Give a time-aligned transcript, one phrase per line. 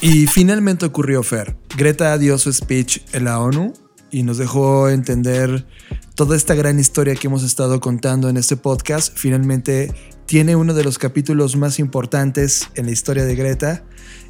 [0.00, 1.56] Y finalmente ocurrió Fer.
[1.76, 3.72] Greta dio su speech en la ONU
[4.10, 5.66] y nos dejó entender
[6.14, 9.16] toda esta gran historia que hemos estado contando en este podcast.
[9.16, 9.92] Finalmente
[10.26, 13.84] tiene uno de los capítulos más importantes en la historia de Greta,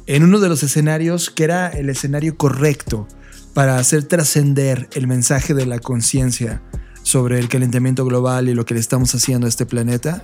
[0.05, 3.07] en uno de los escenarios que era el escenario correcto
[3.53, 6.61] para hacer trascender el mensaje de la conciencia
[7.03, 10.23] sobre el calentamiento global y lo que le estamos haciendo a este planeta.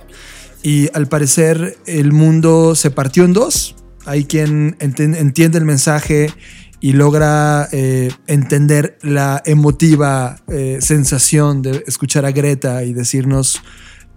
[0.62, 6.28] Y al parecer el mundo se partió en dos hay quien entiende el mensaje
[6.80, 13.62] y logra eh, entender la emotiva eh, sensación de escuchar a Greta y decirnos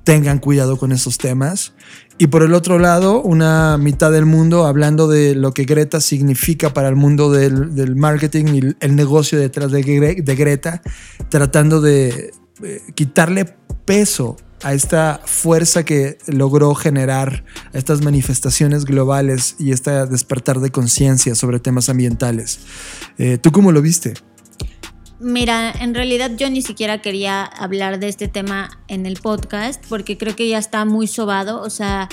[0.03, 1.73] tengan cuidado con esos temas.
[2.17, 6.73] Y por el otro lado, una mitad del mundo hablando de lo que Greta significa
[6.73, 10.81] para el mundo del, marketing y el negocio detrás de, Greta,
[11.29, 12.31] tratando de
[12.63, 13.45] eh, quitarle
[13.85, 17.43] peso a esta fuerza que logró generar
[17.73, 22.59] estas manifestaciones globales y este despertar de conciencia sobre temas ambientales.
[23.17, 24.15] Eh, ¿Tú cómo lo viste?
[25.19, 30.15] Mira, en realidad yo ni siquiera quería hablar de este tema en el podcast porque
[30.17, 32.07] creo que ya está muy sobado, o sea,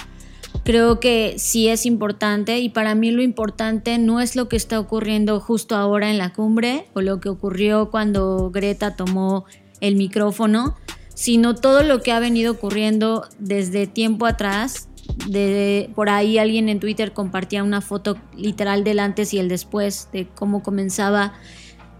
[0.65, 4.81] creo que sí es importante y para mí lo importante no es lo que está
[4.81, 9.45] ocurriendo justo ahora en la cumbre o lo que ocurrió cuando Greta tomó
[9.81, 10.77] el micrófono,
[11.15, 14.89] sino todo lo que ha venido ocurriendo desde tiempo atrás.
[15.29, 20.09] De, por ahí alguien en Twitter compartía una foto literal del antes y el después
[20.13, 21.35] de cómo comenzaba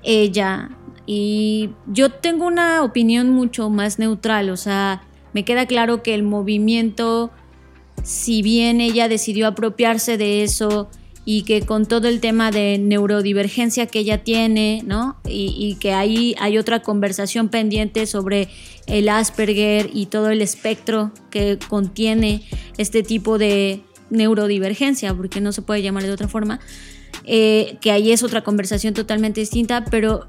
[0.03, 0.71] ella.
[1.07, 5.03] Y yo tengo una opinión mucho más neutral, o sea,
[5.35, 7.31] me queda claro que el movimiento,
[8.03, 10.89] si bien ella decidió apropiarse de eso,
[11.25, 15.17] y que con todo el tema de neurodivergencia que ella tiene, ¿no?
[15.27, 18.49] Y, que ahí hay otra conversación pendiente sobre
[18.87, 22.43] el Asperger y todo el espectro que contiene
[22.77, 23.81] este tipo de
[24.11, 26.61] neurodivergencia, porque no se puede llamar de otra forma,
[27.25, 30.27] eh, que ahí es otra conversación totalmente distinta, pero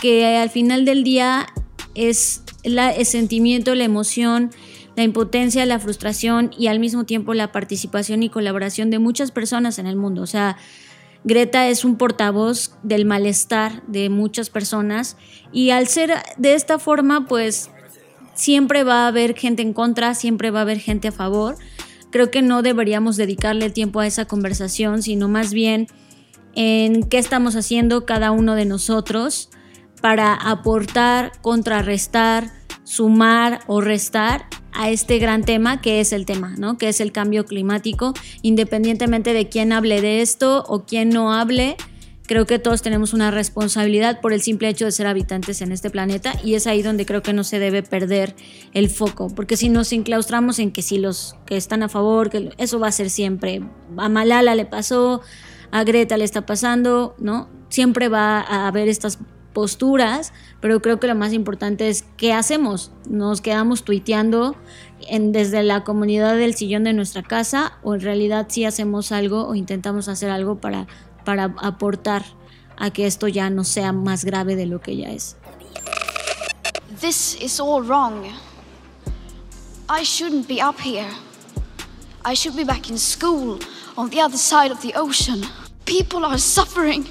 [0.00, 1.46] que al final del día
[1.94, 4.50] es el sentimiento, la emoción,
[4.96, 9.78] la impotencia, la frustración y al mismo tiempo la participación y colaboración de muchas personas
[9.78, 10.22] en el mundo.
[10.22, 10.56] O sea,
[11.24, 15.16] Greta es un portavoz del malestar de muchas personas
[15.52, 17.70] y al ser de esta forma, pues
[18.34, 21.56] siempre va a haber gente en contra, siempre va a haber gente a favor.
[22.10, 25.88] Creo que no deberíamos dedicarle tiempo a esa conversación, sino más bien
[26.54, 29.50] en qué estamos haciendo cada uno de nosotros
[30.00, 32.52] para aportar, contrarrestar,
[32.94, 36.78] sumar o restar a este gran tema que es el tema, ¿no?
[36.78, 41.76] Que es el cambio climático, independientemente de quién hable de esto o quién no hable.
[42.26, 45.90] Creo que todos tenemos una responsabilidad por el simple hecho de ser habitantes en este
[45.90, 48.34] planeta y es ahí donde creo que no se debe perder
[48.72, 52.50] el foco, porque si nos enclaustramos en que si los que están a favor, que
[52.56, 53.60] eso va a ser siempre,
[53.98, 55.20] a Malala le pasó,
[55.70, 57.50] a Greta le está pasando, ¿no?
[57.68, 59.18] Siempre va a haber estas
[59.52, 60.32] posturas,
[60.64, 62.90] pero creo que lo más importante es qué hacemos.
[63.06, 64.56] Nos quedamos tuiteando
[65.06, 69.46] en, desde la comunidad del sillón de nuestra casa o en realidad sí hacemos algo
[69.46, 70.86] o intentamos hacer algo para,
[71.26, 72.24] para aportar
[72.78, 75.36] a que esto ya no sea más grave de lo que ya es.
[76.98, 78.24] This is all wrong.
[79.90, 81.10] I shouldn't be up here.
[82.24, 83.58] I should be back in school
[83.98, 85.42] on the other side of the ocean.
[85.84, 87.04] People are suffering.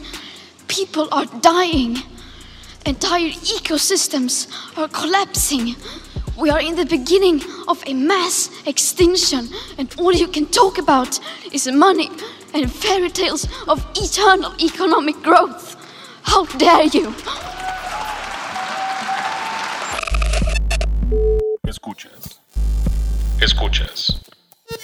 [0.68, 2.13] People are dying.
[2.86, 5.76] Entire ecosystems are collapsing.
[6.38, 11.18] We are in the beginning of a mass extinction, and all you can talk about
[11.54, 12.10] is money
[12.54, 15.78] and fairy tales of eternal economic growth.
[16.24, 17.16] How dare you!
[21.66, 22.40] Escuchas.
[23.40, 24.22] Escuchas.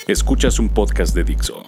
[0.08, 1.66] Escuchas un podcast de Dixo.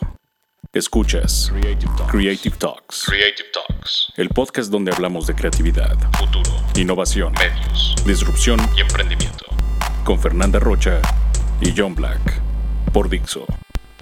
[0.74, 3.04] Escuchas Creative Talks.
[3.06, 4.14] Creative Talks.
[4.16, 9.44] El podcast donde hablamos de creatividad, futuro, innovación, medios, disrupción y emprendimiento.
[10.06, 11.02] Con Fernanda Rocha
[11.60, 12.22] y John Black.
[12.94, 13.46] Por Dixo,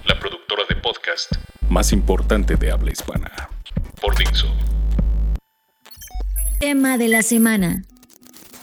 [0.06, 1.32] la productora de podcast
[1.68, 3.50] más importante de habla hispana.
[4.00, 4.46] Por Dixo.
[6.60, 7.82] Tema de la semana.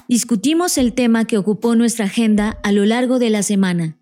[0.07, 3.97] Discutimos el tema que ocupó nuestra agenda a lo largo de la semana.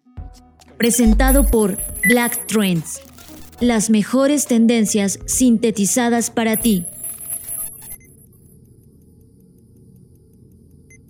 [0.78, 3.02] Presentado por Black Trends
[3.60, 6.86] las mejores tendencias sintetizadas para ti.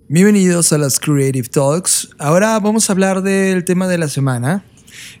[0.08, 2.10] Bienvenidos a las Creative Talks.
[2.18, 4.64] Ahora vamos a hablar del tema de la semana.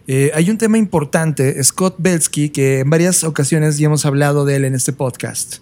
[0.06, 4.56] Eh, hay un tema importante, Scott Belsky, que en varias ocasiones ya hemos hablado de
[4.56, 5.58] él en este podcast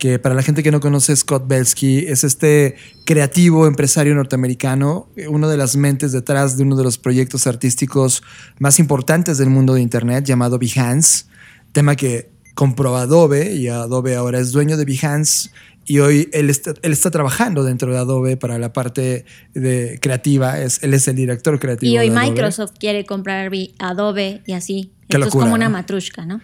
[0.00, 2.74] que para la gente que no conoce Scott Belsky es este
[3.04, 8.24] creativo empresario norteamericano, una de las mentes detrás de uno de los proyectos artísticos
[8.58, 11.26] más importantes del mundo de Internet llamado Behance,
[11.72, 15.50] tema que compró Adobe y Adobe ahora es dueño de Behance
[15.84, 19.24] y hoy él está, él está trabajando dentro de Adobe para la parte
[19.54, 21.92] de creativa, es, él es el director creativo.
[21.92, 22.16] Y hoy de.
[22.16, 24.92] Microsoft quiere comprar Adobe y así.
[25.08, 25.72] Qué Esto locura, es como una ¿no?
[25.72, 26.40] matrushka, ¿no?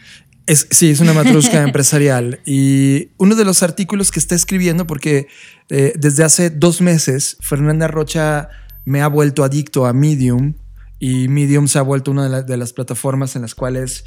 [0.46, 2.40] Es, sí, es una matrusca empresarial.
[2.46, 5.26] Y uno de los artículos que está escribiendo, porque
[5.68, 8.48] eh, desde hace dos meses Fernanda Rocha
[8.84, 10.54] me ha vuelto adicto a Medium
[11.00, 14.04] y Medium se ha vuelto una de, la- de las plataformas en las cuales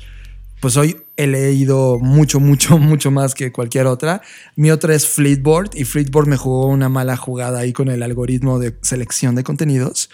[0.59, 4.21] pues hoy he leído mucho, mucho, mucho más que cualquier otra.
[4.55, 8.59] Mi otra es Fleetboard y Fleetboard me jugó una mala jugada ahí con el algoritmo
[8.59, 10.09] de selección de contenidos.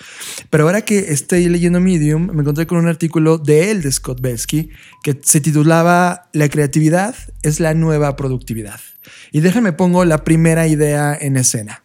[0.50, 4.22] Pero ahora que estoy leyendo Medium, me encontré con un artículo de él, de Scott
[4.22, 4.70] Belsky,
[5.04, 8.80] que se titulaba La creatividad es la nueva productividad.
[9.32, 11.84] Y déjame pongo la primera idea en escena.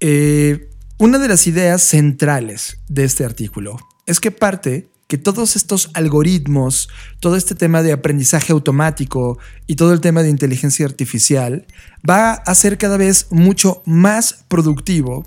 [0.00, 5.90] Eh, una de las ideas centrales de este artículo es que parte que todos estos
[5.94, 6.88] algoritmos,
[7.20, 11.66] todo este tema de aprendizaje automático y todo el tema de inteligencia artificial
[12.08, 15.26] va a ser cada vez mucho más productivo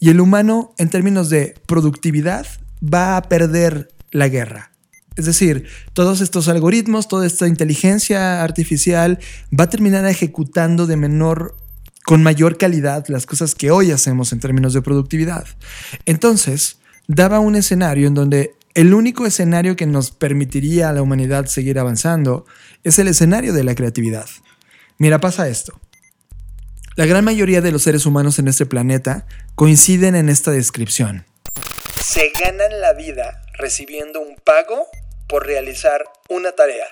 [0.00, 2.46] y el humano en términos de productividad
[2.82, 4.72] va a perder la guerra.
[5.16, 9.18] Es decir, todos estos algoritmos, toda esta inteligencia artificial
[9.58, 11.56] va a terminar ejecutando de menor
[12.04, 15.44] con mayor calidad las cosas que hoy hacemos en términos de productividad.
[16.06, 16.78] Entonces,
[17.08, 21.80] daba un escenario en donde el único escenario que nos permitiría a la humanidad seguir
[21.80, 22.46] avanzando
[22.84, 24.26] es el escenario de la creatividad.
[24.98, 25.80] Mira, pasa esto.
[26.94, 29.26] La gran mayoría de los seres humanos en este planeta
[29.56, 31.26] coinciden en esta descripción.
[32.00, 34.86] Se ganan la vida recibiendo un pago
[35.28, 36.86] por realizar una tarea.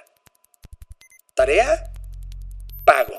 [1.36, 1.92] ¿Tarea?
[2.84, 3.14] Pago.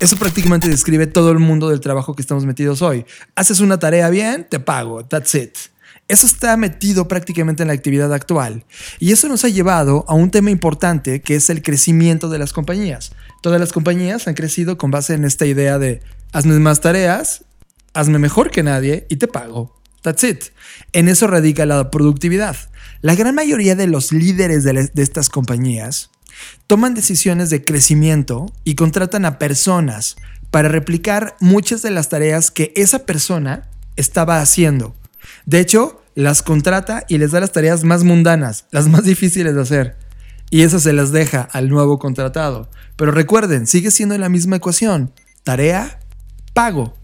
[0.00, 3.06] Eso prácticamente describe todo el mundo del trabajo que estamos metidos hoy.
[3.36, 5.06] Haces una tarea bien, te pago.
[5.06, 5.56] That's it.
[6.12, 8.66] Eso está metido prácticamente en la actividad actual.
[8.98, 12.52] Y eso nos ha llevado a un tema importante que es el crecimiento de las
[12.52, 13.12] compañías.
[13.40, 17.46] Todas las compañías han crecido con base en esta idea de hazme más tareas,
[17.94, 19.80] hazme mejor que nadie y te pago.
[20.02, 20.44] That's it.
[20.92, 22.56] En eso radica la productividad.
[23.00, 26.10] La gran mayoría de los líderes de, de estas compañías
[26.66, 30.16] toman decisiones de crecimiento y contratan a personas
[30.50, 34.94] para replicar muchas de las tareas que esa persona estaba haciendo.
[35.46, 39.60] De hecho, las contrata y les da las tareas más mundanas, las más difíciles de
[39.62, 39.96] hacer.
[40.50, 42.68] Y eso se las deja al nuevo contratado.
[42.96, 45.12] Pero recuerden, sigue siendo la misma ecuación.
[45.44, 45.98] Tarea,
[46.52, 46.94] pago.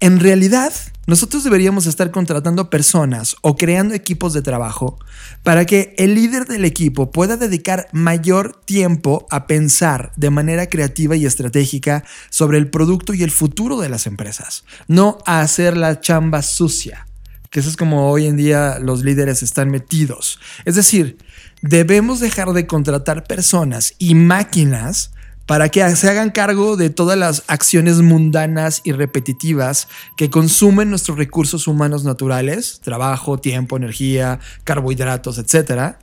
[0.00, 0.72] En realidad,
[1.06, 4.98] nosotros deberíamos estar contratando personas o creando equipos de trabajo
[5.42, 11.16] para que el líder del equipo pueda dedicar mayor tiempo a pensar de manera creativa
[11.16, 16.00] y estratégica sobre el producto y el futuro de las empresas, no a hacer la
[16.00, 17.06] chamba sucia,
[17.52, 20.40] que eso es como hoy en día los líderes están metidos.
[20.64, 21.18] Es decir,
[21.60, 25.12] debemos dejar de contratar personas y máquinas
[25.44, 31.18] para que se hagan cargo de todas las acciones mundanas y repetitivas que consumen nuestros
[31.18, 35.96] recursos humanos naturales, trabajo, tiempo, energía, carbohidratos, etc.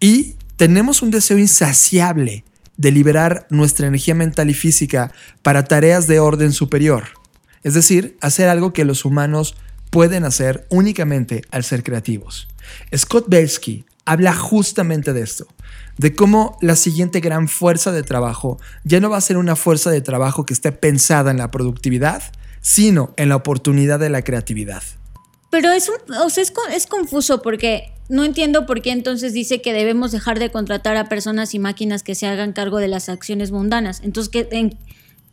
[0.00, 2.42] Y tenemos un deseo insaciable
[2.76, 5.12] de liberar nuestra energía mental y física
[5.42, 7.04] para tareas de orden superior.
[7.62, 9.54] Es decir, hacer algo que los humanos
[9.98, 12.46] pueden hacer únicamente al ser creativos.
[12.96, 15.48] Scott Belsky habla justamente de esto,
[15.96, 19.90] de cómo la siguiente gran fuerza de trabajo ya no va a ser una fuerza
[19.90, 22.22] de trabajo que esté pensada en la productividad,
[22.60, 24.84] sino en la oportunidad de la creatividad.
[25.50, 30.12] Pero es, o sea, es, confuso porque no entiendo por qué entonces dice que debemos
[30.12, 34.00] dejar de contratar a personas y máquinas que se hagan cargo de las acciones mundanas.
[34.04, 34.78] Entonces, ¿qué, en,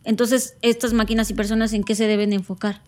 [0.06, 2.82] entonces estas máquinas y personas en qué se deben enfocar?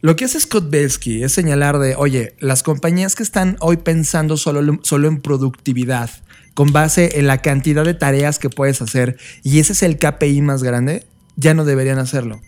[0.00, 4.36] Lo que hace Scott Belsky es señalar de, oye, las compañías que están hoy pensando
[4.36, 6.08] solo, solo en productividad,
[6.54, 10.40] con base en la cantidad de tareas que puedes hacer, y ese es el KPI
[10.42, 12.40] más grande, ya no deberían hacerlo,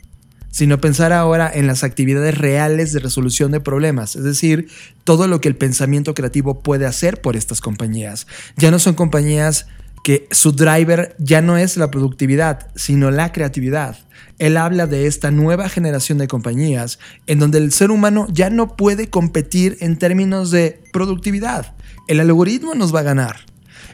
[0.52, 4.68] sino pensar ahora en las actividades reales de resolución de problemas, es decir,
[5.02, 8.28] todo lo que el pensamiento creativo puede hacer por estas compañías.
[8.58, 9.66] Ya no son compañías
[10.02, 13.98] que su driver ya no es la productividad, sino la creatividad.
[14.38, 18.76] Él habla de esta nueva generación de compañías en donde el ser humano ya no
[18.76, 21.74] puede competir en términos de productividad.
[22.08, 23.40] El algoritmo nos va a ganar.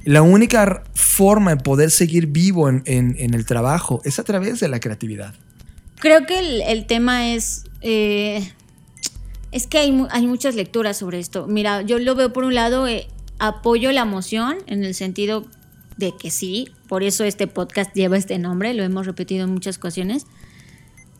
[0.04, 4.78] La única forma de poder seguir vivo en, el trabajo es a través de la
[4.78, 5.34] creatividad.
[5.98, 7.64] Creo que el, tema es...
[7.80, 8.52] Eh,
[9.50, 11.46] es que hay, muchas lecturas sobre esto.
[11.48, 13.08] Mira, yo lo veo por un lado, eh,
[13.38, 15.46] apoyo la emoción en el sentido
[15.96, 19.78] de que sí, por eso este podcast lleva este nombre, lo hemos repetido en muchas
[19.78, 20.26] ocasiones,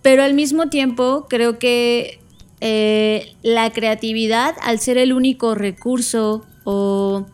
[0.02, 2.20] pero al mismo tiempo creo que
[2.60, 7.26] eh, la creatividad, al ser el único recurso o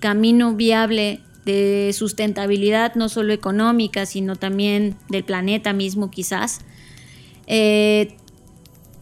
[0.00, 6.60] camino viable de sustentabilidad, no solo económica, sino también del planeta mismo quizás,
[7.46, 8.16] eh,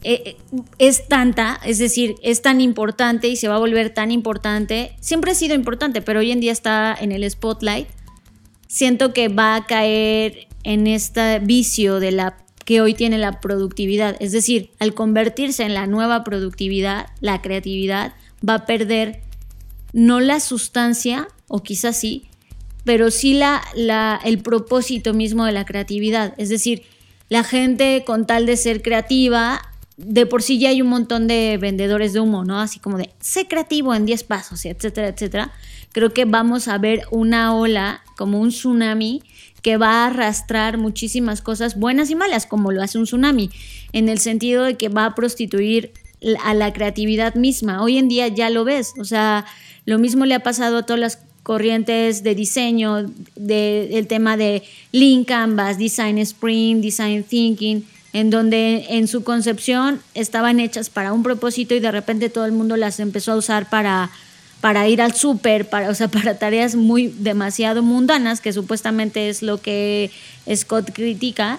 [0.04, 0.37] eh,
[0.78, 4.94] es tanta, es decir, es tan importante y se va a volver tan importante.
[5.00, 7.88] Siempre ha sido importante, pero hoy en día está en el spotlight.
[8.68, 14.16] Siento que va a caer en este vicio de la que hoy tiene la productividad.
[14.20, 18.14] Es decir, al convertirse en la nueva productividad, la creatividad
[18.46, 19.20] va a perder
[19.92, 22.25] no la sustancia, o quizás sí,
[22.84, 26.34] pero sí la, el propósito mismo de la creatividad.
[26.37, 26.82] Es decir,
[27.28, 29.62] la gente con tal de ser creativa
[29.97, 32.61] de por sí ya hay un montón de vendedores de humo, ¿no?
[32.61, 35.53] Así como de, sé creativo en 10 pasos, etcétera, etcétera.
[35.93, 39.23] Creo que vamos a ver una ola, como un tsunami,
[39.63, 43.51] que va a arrastrar muchísimas cosas buenas y malas, como lo hace un tsunami,
[43.93, 45.93] en el sentido de que va a prostituir
[46.43, 47.83] a la creatividad misma.
[47.83, 49.47] Hoy en día ya lo ves, o sea,
[49.85, 55.25] lo mismo le ha pasado a todas las corrientes de diseño, del tema de Lean
[55.25, 61.75] Canvas, Design Sprint, Design Thinking, en donde en su concepción estaban hechas para un propósito
[61.75, 64.09] y de repente todo el mundo las empezó a usar para,
[64.61, 69.42] para ir al súper, para, o sea, para tareas muy demasiado mundanas, que supuestamente es
[69.42, 70.12] lo que
[70.54, 71.59] Scott critica.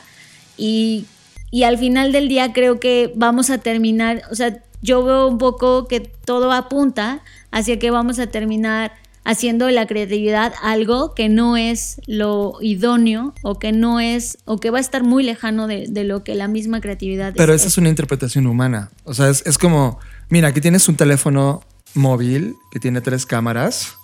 [0.57, 1.05] Y,
[1.51, 5.38] y al final del día creo que vamos a terminar, o sea, yo veo un
[5.38, 7.19] poco que todo apunta
[7.51, 8.93] hacia que vamos a terminar
[9.25, 14.60] haciendo de la creatividad algo que no es lo idóneo o que no es o
[14.60, 17.77] que va a estar muy lejano de, lo que la misma creatividad Pero esa es
[17.77, 18.91] una interpretación humana.
[19.03, 21.63] O sea, es, es como, mira, aquí tienes un teléfono
[21.96, 23.96] móvil que tiene tres cámaras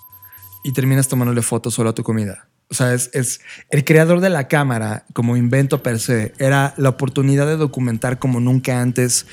[0.64, 2.48] y terminas tomándole fotos solo a tu comida.
[2.70, 6.90] O sea, es, es, el creador de la cámara como invento per se era la
[6.90, 9.28] oportunidad de documentar como nunca antes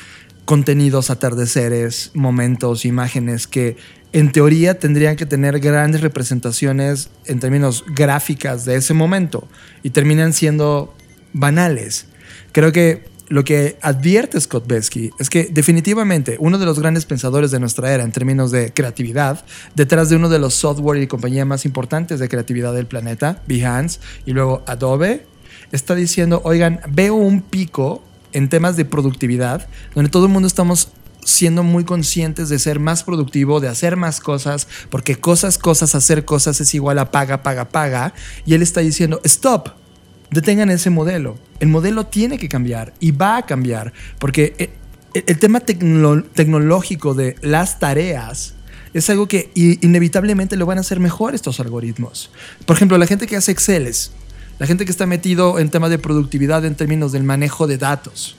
[0.44, 3.76] contenidos, atardeceres, momentos, imágenes que
[4.12, 9.46] en teoría tendrían que tener grandes representaciones en términos gráficas de ese momento
[9.82, 10.94] y terminan siendo
[11.32, 12.06] banales.
[12.52, 17.50] Creo que lo que advierte Scott Besky es que definitivamente uno de los grandes pensadores
[17.50, 21.44] de nuestra era en términos de creatividad, detrás de uno de los software y compañía
[21.44, 25.26] más importantes de creatividad del planeta, Behance, y luego Adobe,
[25.72, 30.92] está diciendo, oigan, veo un pico en temas de productividad, donde todo el mundo estamos
[31.24, 36.24] siendo muy conscientes de ser más productivo, de hacer más cosas, porque cosas, cosas, hacer
[36.24, 38.14] cosas es igual a paga, paga, paga.
[38.46, 39.70] Y él está diciendo, stop,
[40.30, 41.36] detengan ese modelo.
[41.60, 44.70] El modelo tiene que cambiar y va a cambiar, porque eh,
[45.14, 48.54] el, tema tecnológico de las tareas
[48.94, 52.30] es algo que inevitablemente lo van a hacer mejor estos algoritmos.
[52.64, 54.12] Por ejemplo, la gente que hace Exceles,
[54.58, 58.36] la gente que está metido en temas de productividad en términos del manejo de datos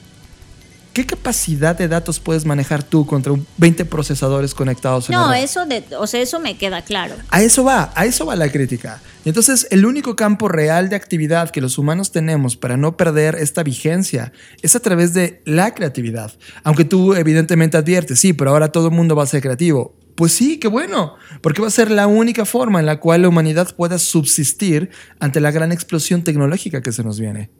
[0.92, 5.08] ¿Qué capacidad de datos puedes manejar tú contra 20 procesadores conectados?
[5.08, 7.14] En no, eso, de, o sea, eso me queda claro.
[7.28, 9.00] A eso va, a eso va la crítica.
[9.24, 13.62] Entonces, el único campo real de actividad que los humanos tenemos para no perder esta
[13.62, 14.32] vigencia
[14.62, 16.32] es a través de la creatividad.
[16.64, 19.94] Aunque tú evidentemente adviertes, sí, pero ahora todo el mundo va a ser creativo.
[20.16, 23.28] Pues sí, qué bueno, porque va a ser la única forma en la cual la
[23.28, 27.50] humanidad pueda subsistir ante la gran explosión tecnológica que se nos viene.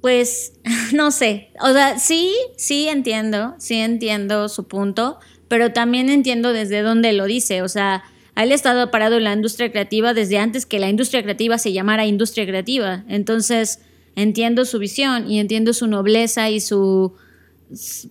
[0.00, 0.54] Pues
[0.94, 6.82] no sé, o sea, sí, sí entiendo, sí entiendo su punto, pero también entiendo desde
[6.82, 8.04] dónde lo dice, o sea,
[8.36, 11.72] él ha estado parado en la industria creativa desde antes que la industria creativa se
[11.72, 13.80] llamara industria creativa, entonces
[14.16, 17.14] entiendo su visión y entiendo su nobleza y su,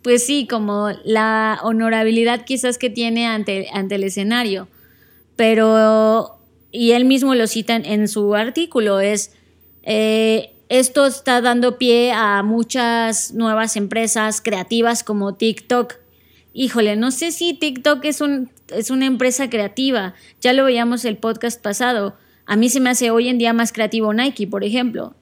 [0.04, 4.68] pues sí, como la honorabilidad quizás que tiene ante, ante el escenario,
[5.36, 6.38] pero,
[6.72, 9.32] y él mismo lo cita en, su artículo, es...
[9.84, 15.96] Eh, esto está dando pie a muchas nuevas empresas creativas como TikTok.
[16.54, 20.14] Híjole, no sé si TikTok es, un, es una empresa creativa.
[20.42, 22.16] Ya lo veíamos el podcast pasado.
[22.46, 25.16] A mí se me hace hoy en día más creativo Nike, por ejemplo.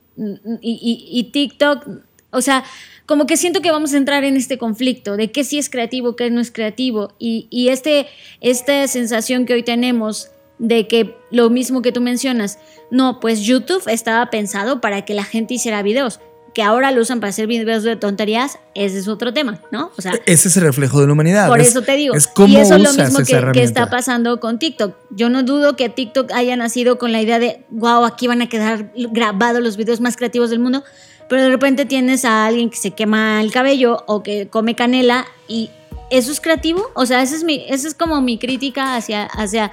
[0.62, 1.88] Y, TikTok,
[2.32, 2.66] o sea,
[3.06, 6.16] como que siento que vamos a entrar en este conflicto de qué sí es creativo,
[6.18, 7.14] qué no es creativo.
[7.20, 8.08] Y, y este,
[8.42, 12.60] esta sensación que hoy tenemos de que lo mismo que tú mencionas,
[12.90, 16.20] no, pues YouTube estaba pensado para que la gente hiciera videos,
[16.58, 19.92] que ahora lo usan para hacer videos de tonterías, ese es otro tema, ¿no?
[19.96, 21.48] O sea, e-, ese es el reflejo de la humanidad.
[21.48, 22.16] Por eso te digo.
[22.16, 24.96] Es y eso es lo mismo que, que, está pasando con TikTok.
[25.12, 28.50] Yo no dudo que TikTok haya nacido con la idea de, wow, aquí van a
[28.50, 30.84] quedar grabados los videos más creativos del mundo,
[31.30, 35.28] pero de repente tienes a alguien que se quema el cabello o que come canela
[35.48, 35.70] y
[36.10, 36.90] eso es creativo.
[36.96, 39.72] O sea, esa es, mi, esa es como mi crítica hacia, hacia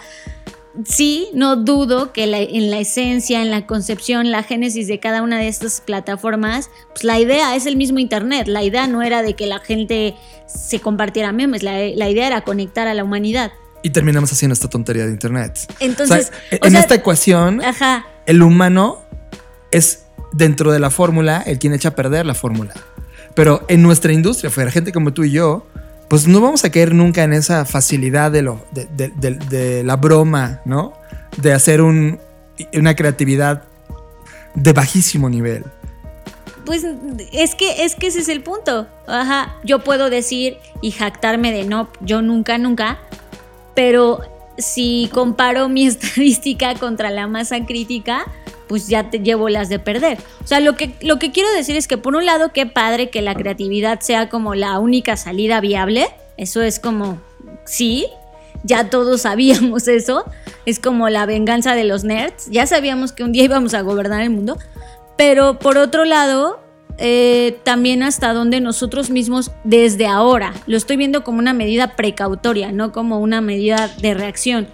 [0.86, 5.38] sí, no dudo que en la esencia, en la concepción, la génesis de cada una
[5.38, 8.48] de estas plataformas, pues la idea es el mismo Internet.
[8.48, 10.14] La idea no era de que la gente
[10.46, 13.52] se compartiera memes, la, idea era conectar a la humanidad.
[13.82, 15.58] y terminamos haciendo esta tontería de internet.
[15.78, 18.06] Entonces, o sea, en esta ecuación, ajá.
[18.24, 19.02] el humano
[19.70, 22.72] es dentro de la fórmula el quien echa a perder la fórmula.
[23.34, 25.66] Pero en nuestra industria, fuera gente como tú y yo,
[26.08, 30.92] pues no vamos a caer nunca en esa facilidad de, lo, de, la broma, ¿no?
[31.37, 32.18] De hacer un,
[32.73, 33.64] una creatividad
[34.54, 35.64] de bajísimo nivel.
[36.64, 36.87] Pues
[37.32, 38.87] es que, es que ese es el punto.
[39.06, 42.99] Ajá, yo puedo decir y jactarme de no, yo nunca, nunca,
[43.75, 44.20] pero
[44.56, 48.25] si comparo mi estadística contra la masa crítica,
[48.66, 50.18] pues ya te llevo las de perder.
[50.42, 53.11] O sea, lo que, lo que quiero decir es que por un lado, qué padre
[53.11, 56.09] que la creatividad sea como la única salida viable.
[56.37, 57.21] Eso es como,
[57.64, 58.06] sí,
[58.62, 60.25] ya todos sabíamos eso.
[60.66, 62.50] Es como la venganza de los nerds.
[62.50, 64.59] Ya sabíamos que un día íbamos a gobernar el mundo.
[65.16, 66.61] Pero por otro lado,
[66.99, 72.73] eh, también hasta donde nosotros mismos desde ahora, lo estoy viendo como una medida precautoria,
[72.73, 74.66] no como una medida de reacción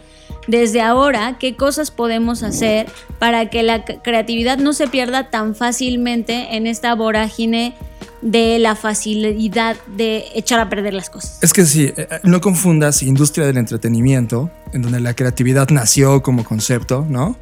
[0.46, 2.86] desde ahora qué cosas podemos hacer
[3.18, 7.74] para que la creatividad no se pierda tan fácilmente en esta vorágine
[8.22, 11.38] de la facilidad de echar a perder las cosas.
[11.42, 16.44] Es que sí, eh, no confundas industria del entretenimiento, en donde la creatividad nació como
[16.44, 17.36] concepto, ¿no?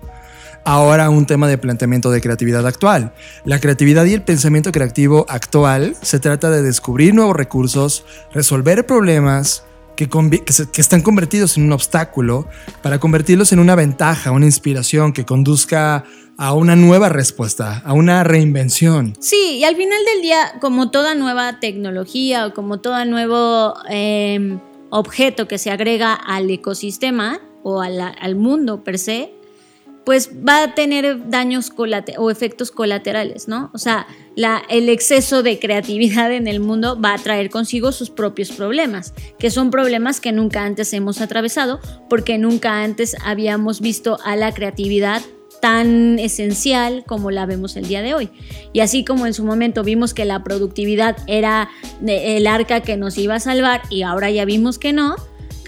[0.65, 3.13] Ahora un tema de planteamiento de creatividad actual.
[3.45, 9.65] La creatividad y el pensamiento creativo actual se trata de descubrir nuevos recursos, resolver problemas,
[10.07, 12.47] que, están convertidos en un obstáculo
[12.83, 16.05] para convertirlos en una ventaja, una inspiración que conduzca
[16.37, 19.17] a una nueva respuesta, a una reinvención.
[19.19, 24.59] Sí, y al final del día, como toda nueva tecnología o como todo nuevo eh,
[24.91, 29.33] objeto que se agrega al ecosistema o al mundo per se,
[30.09, 31.71] pues va a tener daños
[32.17, 33.71] o efectos colaterales, ¿no?
[33.75, 34.07] O sea,
[34.71, 39.51] el exceso de creatividad en el mundo va a traer consigo sus propios problemas, que
[39.51, 45.21] son problemas que nunca antes hemos atravesado, porque nunca antes habíamos visto a la creatividad
[45.61, 48.31] tan esencial como la vemos el día de hoy.
[48.73, 51.69] Y así como en su momento vimos que la productividad era
[52.07, 55.17] el arca que nos iba a salvar y ahora ya vimos que no,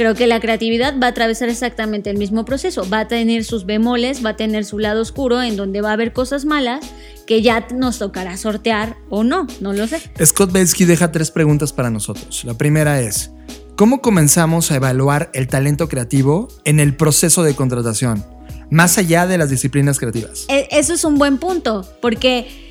[0.00, 3.66] Creo que la creatividad va a atravesar exactamente el mismo proceso, va a tener sus
[3.66, 6.80] bemoles, va a tener su lado oscuro en donde va a haber cosas malas
[7.26, 10.00] que ya nos tocará sortear o no, no lo sé.
[10.24, 12.46] Scott Belsky deja tres preguntas para nosotros.
[12.46, 13.30] La primera es,
[13.76, 18.24] ¿cómo comenzamos a evaluar el talento creativo en el proceso de contratación,
[18.70, 20.46] más allá de las disciplinas creativas?
[20.48, 22.69] E, eso es un buen punto, porque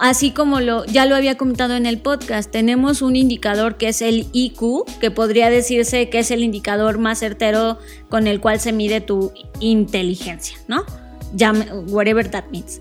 [0.00, 4.02] así como lo, ya lo había comentado en el podcast, tenemos un indicador que es
[4.02, 8.72] el IQ, que podría decirse que es el indicador más certero con el cual se
[8.72, 10.84] mide tu inteligencia, ¿no?
[11.88, 12.80] whatever that means.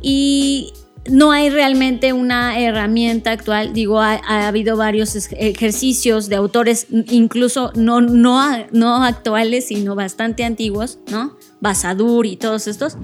[0.00, 0.72] Y
[1.10, 7.72] no hay realmente una herramienta actual, digo, ha, ha, habido varios ejercicios de autores, incluso
[7.74, 8.40] no, no,
[8.70, 11.36] no actuales, sino bastante antiguos, ¿no?
[11.60, 12.96] Basadur y todos estos,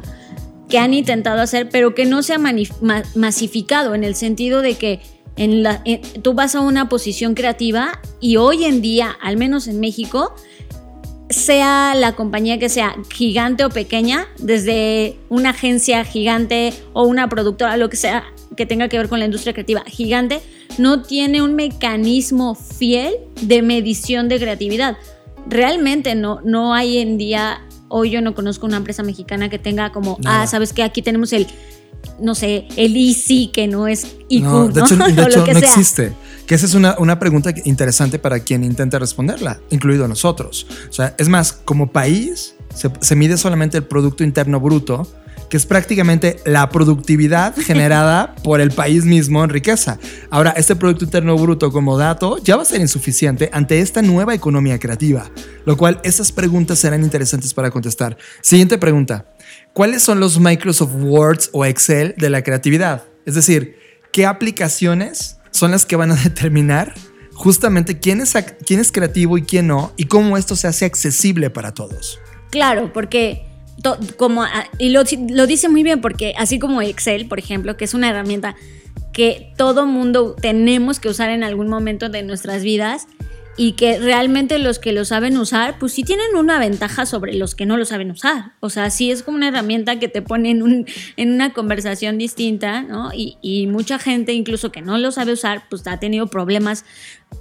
[0.69, 2.39] que han intentado hacer, pero que no se ha
[3.15, 5.01] masificado en el sentido de que
[5.37, 5.83] en la,
[6.23, 10.35] tú vas a una posición creativa y hoy en día, al menos en México,
[11.31, 17.77] sea la compañía que sea gigante o pequeña, desde una agencia gigante o una productora,
[17.77, 18.25] lo que sea
[18.57, 20.41] que tenga que ver con la industria creativa gigante,
[20.79, 24.97] no tiene un mecanismo fiel de medición de creatividad.
[25.47, 29.93] Realmente no, no hay en día Hoy yo no conozco una empresa mexicana que tenga
[29.93, 31.47] como, ah, sabes que aquí tenemos el,
[32.21, 34.45] no sé, el IC que no es IQ.
[34.45, 35.09] No, de hecho, ¿no?
[35.09, 36.13] De hecho, no existe.
[36.47, 40.67] Que esa es una, una, pregunta interesante para quien intenta responderla, incluido nosotros.
[40.89, 45.07] O sea, es más, como país se, se mide solamente el Producto Interno Bruto,
[45.49, 49.99] que es prácticamente la productividad generada por el país mismo en riqueza.
[50.31, 54.35] Ahora, este Producto Interno Bruto como dato ya va a ser insuficiente ante esta nueva
[54.35, 55.31] economía creativa,
[55.65, 58.17] lo cual esas preguntas serán interesantes para contestar.
[58.41, 59.27] Siguiente pregunta.
[59.73, 63.05] ¿Cuáles son los Microsoft Words o Excel de la creatividad?
[63.25, 63.77] Es decir,
[64.13, 66.95] ¿qué aplicaciones son las que van a determinar
[67.35, 68.35] justamente quién es,
[68.67, 72.19] quién es creativo y quién no y cómo esto se hace accesible para todos?
[72.51, 73.48] Claro, porque
[74.17, 74.45] como,
[74.79, 78.09] y lo, lo, dice muy bien porque así como Excel, por ejemplo, que es una
[78.09, 78.57] herramienta
[79.13, 83.07] que todo mundo tenemos que usar en algún momento de nuestras vidas
[83.59, 87.57] y que realmente los que lo saben usar, pues sí tienen una ventaja sobre los
[87.57, 88.53] que no lo saben usar.
[88.61, 92.19] O sea, sí es como una herramienta que te pone en, un, en una conversación
[92.19, 93.11] distinta, ¿no?
[93.13, 96.85] Y, mucha gente, incluso que no lo sabe usar, pues ha tenido problemas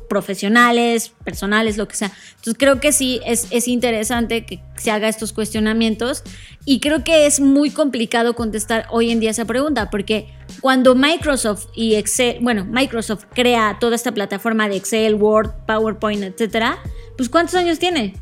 [0.09, 2.11] profesionales, personales, lo que sea.
[2.31, 6.23] Entonces creo que sí es, es, interesante que se haga estos cuestionamientos
[6.65, 10.27] y creo que es muy complicado contestar hoy en día esa pregunta porque
[10.61, 16.79] cuando Microsoft y Excel, bueno, Microsoft crea toda esta plataforma de Excel, Word, PowerPoint, etcétera,
[17.15, 18.13] pues ¿cuántos años tiene?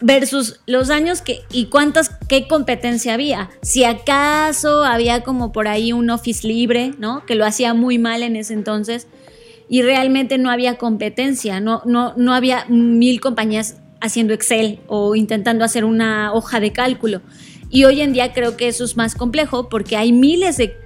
[0.00, 3.50] versus los años que y cuántas qué competencia había.
[3.62, 7.24] Si acaso había como por ahí un Office libre, ¿no?
[7.26, 9.06] Que lo hacía muy mal en ese entonces
[9.68, 15.64] y realmente no había competencia, no no no había mil compañías haciendo Excel o intentando
[15.64, 17.20] hacer una hoja de cálculo.
[17.68, 20.76] Y hoy en día creo que eso es más complejo porque hay miles de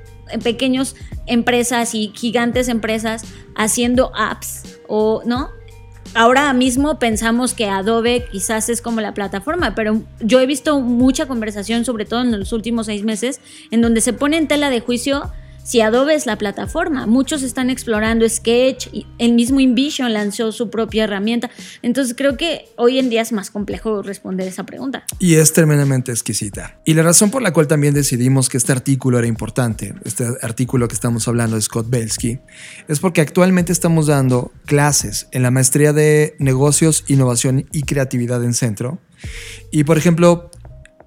[0.42, 5.50] pequeños empresas y gigantes empresas haciendo apps o no
[6.14, 11.26] ahora mismo pensamos que Adobe quizás es como la plataforma, pero yo he visto mucha
[11.26, 14.80] conversación, sobre todo en los últimos seis meses, en donde se pone en tela de
[14.80, 15.30] juicio
[15.64, 17.06] si Adobe es la plataforma.
[17.06, 21.50] Muchos están explorando Sketch, el mismo InVision lanzó su propia herramienta.
[21.82, 25.04] Entonces creo que hoy en día es más complejo responder esa pregunta.
[25.18, 26.78] Y es tremendamente exquisita.
[26.84, 30.86] Y la razón por la cual también decidimos que este artículo era importante, este artículo
[30.86, 32.38] que estamos hablando de Scott Belsky,
[32.86, 38.52] es porque actualmente estamos dando clases en la maestría de negocios, innovación y creatividad en
[38.52, 38.98] centro.
[39.70, 40.50] Y por ejemplo,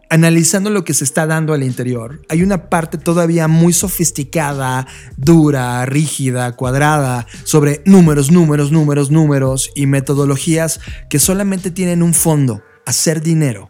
[0.10, 5.86] analizando lo que se está dando al interior, hay una parte todavía muy sofisticada, dura,
[5.86, 13.22] rígida, cuadrada, sobre números, números, números, números y metodologías que solamente tienen un fondo, hacer
[13.22, 13.68] dinero.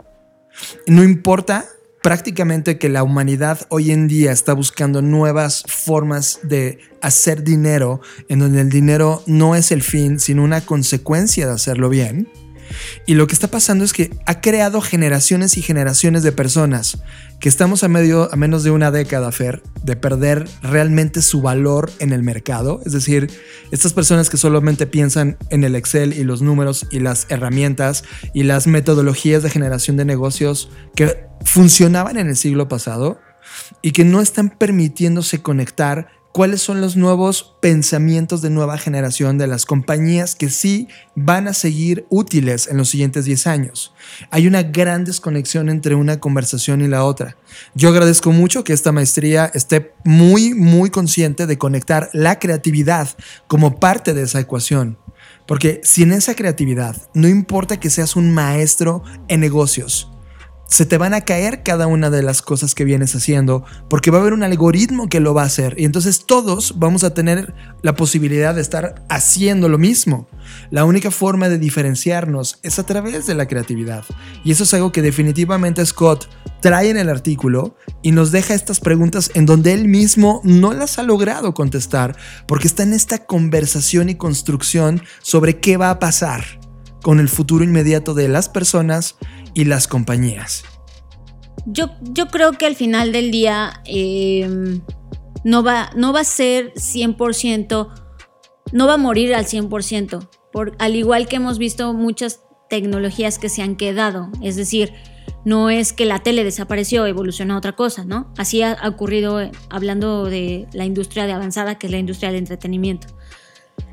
[0.85, 1.65] No importa
[2.01, 8.39] prácticamente que la humanidad hoy en día está buscando nuevas formas de hacer dinero, en
[8.39, 12.29] donde el dinero no es el fin, sino una consecuencia de hacerlo bien
[13.05, 16.99] y lo que está pasando es que ha creado generaciones y generaciones de personas
[17.39, 21.91] que estamos a, medio, a menos de una década, Fer, de perder realmente su valor
[21.99, 22.81] en el mercado.
[22.85, 23.29] Es decir,
[23.71, 28.03] estas personas que solamente piensan en el Excel y los números y las herramientas
[28.33, 33.19] y las metodologías de generación de negocios que funcionaban en el siglo pasado
[33.81, 39.47] y que no están permitiéndose conectar cuáles son los nuevos pensamientos de nueva generación de
[39.47, 43.93] las compañías que sí van a seguir útiles en los siguientes 10 años.
[44.29, 47.37] Hay una gran desconexión entre una conversación y la otra.
[47.73, 53.09] Yo agradezco mucho que esta maestría esté muy, muy consciente de conectar la creatividad
[53.47, 54.97] como parte de esa ecuación.
[55.47, 60.11] Porque sin esa creatividad, no importa que seas un maestro en negocios,
[60.67, 64.17] se te van a caer cada una de las cosas que vienes haciendo porque va
[64.17, 67.53] a haber un algoritmo que lo va a hacer y entonces todos vamos a tener
[67.81, 70.27] la posibilidad de estar haciendo lo mismo.
[70.69, 74.03] La única forma de diferenciarnos es a través de la creatividad
[74.43, 76.29] y eso es algo que definitivamente Scott
[76.61, 80.99] trae en el artículo y nos deja estas preguntas en donde él mismo no las
[80.99, 82.15] ha logrado contestar
[82.47, 86.43] porque está en esta conversación y construcción sobre qué va a pasar
[87.01, 89.15] con el futuro inmediato de las personas
[89.57, 90.63] y las compañías?
[91.65, 94.81] Yo, yo creo que al final del día em,
[95.43, 97.89] no, va, no va a ser 100%,
[98.71, 103.49] no va a morir al 100%, por, al igual que hemos visto muchas tecnologías que
[103.49, 104.93] se han quedado, es decir,
[105.43, 108.31] no es que la tele desapareció, evolucionó a otra cosa, ¿no?
[108.37, 112.39] Así ha ocurrido eh, hablando de la industria de avanzada, que es la industria del
[112.39, 113.07] entretenimiento.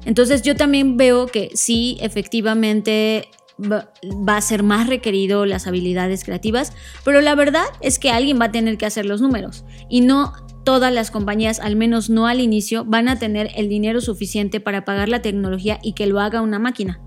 [0.05, 6.73] Entonces yo también veo que sí, efectivamente va, a ser más requerido las habilidades creativas,
[7.05, 10.33] pero la verdad es que alguien va a tener que hacer los números y no
[10.64, 14.85] todas las compañías, al menos no al inicio, van a tener el dinero suficiente para
[14.85, 17.01] pagar la tecnología y que lo haga una máquina.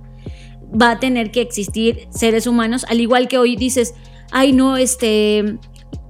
[0.70, 3.96] Va a tener que existir seres humanos, al igual que hoy dices,
[4.32, 5.58] ay no, este,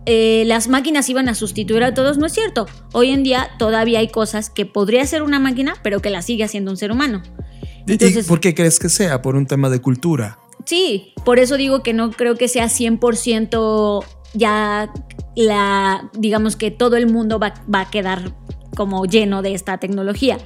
[0.05, 2.65] eh, las máquinas iban a sustituir a todos, no es cierto.
[2.93, 6.43] Hoy en día todavía hay cosas que podría ser una máquina, pero que la sigue
[6.43, 7.21] haciendo un ser humano.
[7.87, 9.21] ¿Y por qué crees que sea?
[9.21, 10.39] ¿Por un tema de cultura?
[10.65, 14.91] Sí, por eso digo que no creo que sea 100% ya
[15.35, 18.33] la, digamos que todo el mundo va, a quedar
[18.75, 20.37] como lleno de esta tecnología.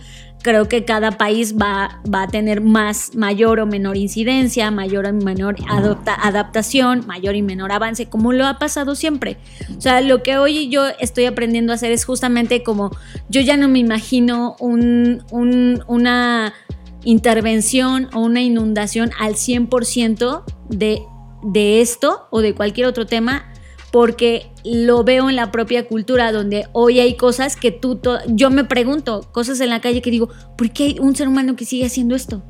[0.43, 5.13] Creo que cada país va, va, a tener más, mayor o menor incidencia, mayor o
[5.13, 9.37] menor adaptación, mayor y menor avance, como lo ha pasado siempre.
[9.77, 12.91] O sea, lo que hoy yo estoy aprendiendo a hacer es justamente como,
[13.29, 16.53] yo ya no me imagino un, un, una
[17.03, 21.01] intervención o una inundación al 100% de,
[21.43, 23.51] de esto o de cualquier otro tema
[23.91, 28.63] porque lo veo en la propia cultura donde hoy hay cosas que tú, yo me
[28.63, 31.85] pregunto, cosas en la calle que digo, ¿por qué hay un ser humano que sigue
[31.85, 32.43] haciendo esto?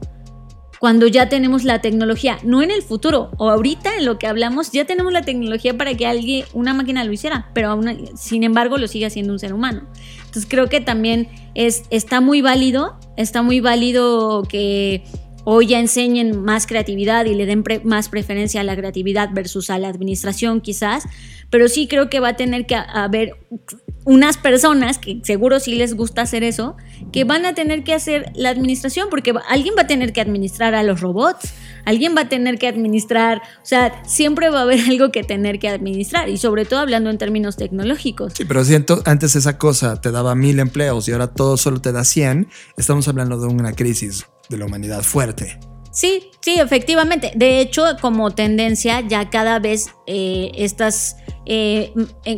[0.80, 4.72] Cuando ya tenemos la tecnología, no en el futuro, o ahorita en lo que hablamos,
[4.72, 7.80] ya tenemos la tecnología para que alguien, una máquina lo hiciera, pero
[8.16, 9.88] sin embargo lo sigue haciendo un ser humano.
[10.32, 15.04] Entonces creo que también es, está muy válido, está muy válido que
[15.44, 19.78] hoy ya enseñen más creatividad y le den más preferencia a la creatividad versus a
[19.78, 21.04] la administración quizás,
[21.50, 23.36] pero sí creo que va a tener que haber
[24.06, 26.78] unas personas que seguro sí les gusta hacer eso,
[27.12, 30.76] que van a tener que hacer la administración, porque alguien va a tener que administrar
[30.76, 31.54] a los robots,
[31.86, 35.60] alguien va a tener que administrar, o sea, siempre va a haber algo que tener
[35.60, 38.34] que administrar, y sobre todo hablando en términos tecnológicos.
[38.36, 41.92] Sí, pero siento, antes esa cosa te daba mil empleos y ahora todo solo te
[41.92, 45.60] da 100, estamos hablando de una crisis de la humanidad fuerte.
[45.92, 47.34] Sí, sí, efectivamente.
[47.36, 51.94] De hecho, como tendencia, ya cada vez eh, estas eh,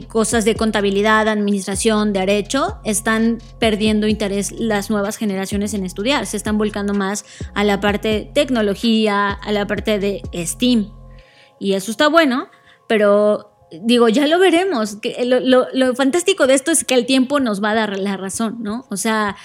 [0.08, 6.26] cosas de contabilidad, administración, derecho, están perdiendo interés las nuevas generaciones en estudiar.
[6.26, 10.92] Se están volcando más a la parte de tecnología, a la parte de STEAM.
[11.60, 12.50] Y eso está bueno,
[12.88, 14.98] pero digo, ya lo veremos.
[15.24, 18.58] Lo, lo fantástico de esto es que el tiempo nos va a dar la razón,
[18.62, 18.86] ¿no?
[18.90, 19.36] O sea,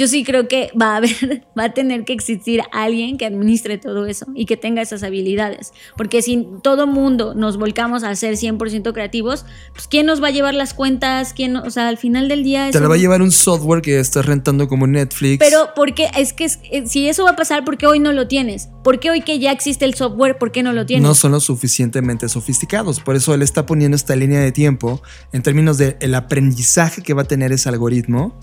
[0.00, 3.76] yo sí creo que va a haber, va a tener que existir alguien que administre
[3.76, 5.72] todo eso y que tenga esas habilidades.
[5.96, 10.30] Porque si todo mundo nos volcamos a ser 100% creativos, pues ¿quién nos va a
[10.30, 11.34] llevar las cuentas?
[11.34, 12.70] ¿Quién, o sea, al final del día...
[12.70, 15.38] Te lo va a llevar un software que estás rentando como Netflix.
[15.38, 18.26] Pero porque es que eh, si eso va a pasar, ¿por qué hoy no lo
[18.26, 18.70] tienes?
[18.82, 21.06] ¿Por qué hoy que ya existe el software, por qué no lo tienes?
[21.06, 23.00] No son lo suficientemente sofisticados.
[23.00, 27.12] Por eso él está poniendo esta línea de tiempo en términos del el aprendizaje que
[27.12, 28.34] va a tener ese algoritmo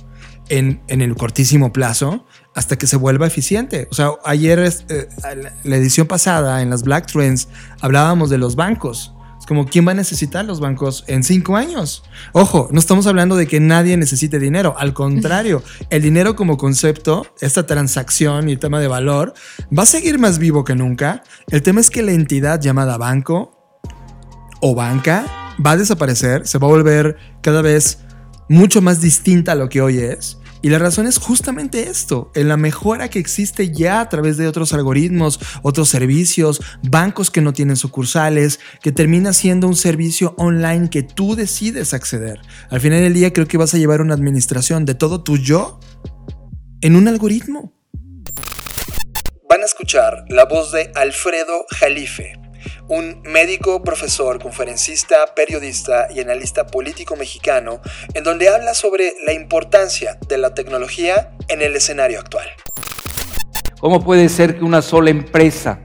[0.50, 3.88] en, el cortísimo plazo hasta que se vuelva eficiente.
[3.92, 5.08] O sea, ayer, eh,
[5.64, 7.48] la edición pasada, en las Black Trends,
[7.82, 9.14] hablábamos de los bancos.
[9.40, 12.04] Es como, ¿quién va a necesitar los bancos en cinco años?
[12.34, 14.76] Ojo, no estamos hablando de que nadie necesite dinero.
[14.78, 19.34] Al contrario, el dinero como concepto, esta transacción y el tema de valor,
[19.78, 21.24] va a seguir más vivo que nunca.
[21.50, 23.54] El tema es que la entidad llamada banco
[24.62, 28.00] o banca va a desaparecer, se va a volver cada vez
[28.50, 30.38] mucho más distinta a lo que hoy es.
[30.62, 34.48] Y la razón es justamente esto, en la mejora que existe ya a través de
[34.48, 40.90] otros algoritmos, otros servicios, bancos que no tienen sucursales, que termina siendo un servicio online
[40.90, 42.42] que tú decides acceder.
[42.72, 45.80] Al final del día creo que vas a llevar una administración de todo tu yo
[46.82, 47.74] en un algoritmo.
[49.48, 52.47] Van a escuchar la voz de Alfredo Jalife
[52.88, 57.82] un médico, profesor, conferencista, periodista y analista político mexicano,
[58.14, 62.48] en donde habla sobre la importancia de la tecnología en el escenario actual.
[63.80, 65.80] ¿Cómo puede ser que una sola empresa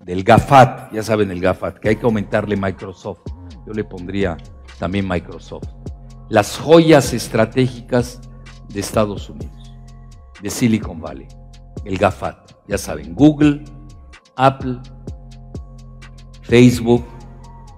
[0.00, 3.20] del GAFAT, ya saben el GAFAT, que hay que aumentarle Microsoft,
[3.66, 4.36] yo le pondría
[4.78, 5.68] también Microsoft,
[6.28, 8.20] las joyas estratégicas
[8.68, 9.72] de Estados Unidos,
[10.40, 11.28] de Silicon Valley,
[11.84, 13.64] el GAFAT, ya saben, Google,
[14.36, 14.80] Apple,
[16.52, 17.06] Facebook,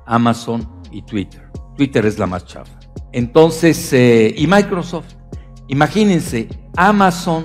[0.05, 1.49] Amazon y Twitter.
[1.77, 2.77] Twitter es la más chafa.
[3.13, 5.15] Entonces, eh, y Microsoft.
[5.69, 7.45] Imagínense, Amazon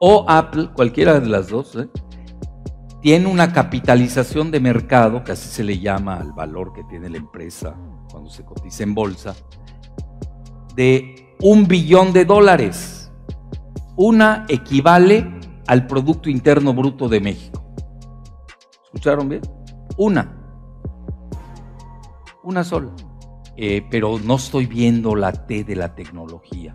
[0.00, 1.86] o Apple, cualquiera de las dos, ¿eh?
[3.02, 7.18] tiene una capitalización de mercado, que así se le llama al valor que tiene la
[7.18, 7.76] empresa
[8.10, 9.36] cuando se cotiza en bolsa,
[10.74, 13.12] de un billón de dólares.
[13.96, 15.30] Una equivale
[15.66, 17.62] al Producto Interno Bruto de México.
[18.86, 19.42] ¿Escucharon bien?
[19.98, 20.40] Una
[22.44, 22.90] una sola.
[23.56, 26.74] Eh, pero no estoy viendo la T de la tecnología.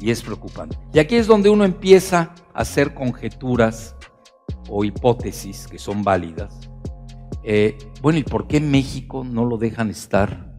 [0.00, 0.76] Y es preocupante.
[0.92, 3.96] Y aquí es donde uno empieza a hacer conjeturas
[4.68, 6.58] o hipótesis que son válidas.
[7.42, 10.52] Eh, bueno, ¿y por qué México no lo dejan estar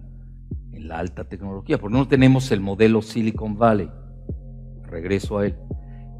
[0.72, 1.80] en la alta tecnología?
[1.80, 3.90] Porque no tenemos el modelo Silicon Valley.
[4.84, 5.58] Regreso a él.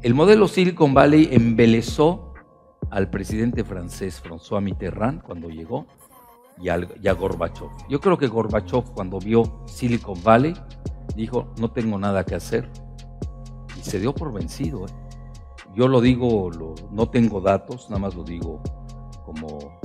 [0.02, 2.34] El modelo Silicon Valley embelezó
[2.90, 5.86] al presidente francés François Mitterrand cuando llegó
[6.60, 7.68] y a, Gorbachev.
[7.88, 10.54] Yo creo que Gorbachev cuando vio Silicon Valley
[11.14, 12.70] dijo, no tengo nada que hacer.
[13.76, 14.86] Y se dio por vencido.
[14.86, 14.90] ¿eh?
[15.74, 16.50] Yo lo digo,
[16.90, 18.62] no tengo datos, nada más lo digo
[19.24, 19.78] como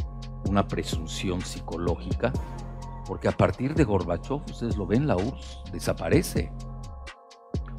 [0.48, 2.32] una presunción psicológica,
[3.06, 6.52] porque a partir de Gorbachev, ustedes lo ven, la URSS desaparece.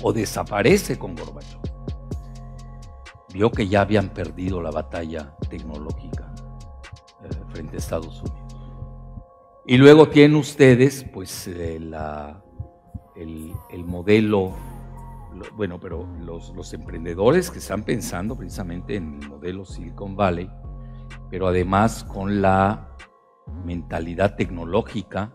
[0.03, 1.61] O desaparece con Gorbachev.
[3.33, 6.35] Vio que ya habían perdido la batalla tecnológica
[7.23, 8.42] eh, frente a Estados Unidos.
[9.65, 14.57] Y luego tienen ustedes, pues, eh, el, modelo,
[15.57, 20.51] bueno, pero los, emprendedores que están pensando precisamente en el modelo Silicon Valley,
[21.31, 22.97] pero además con la
[23.65, 25.33] mentalidad tecnológica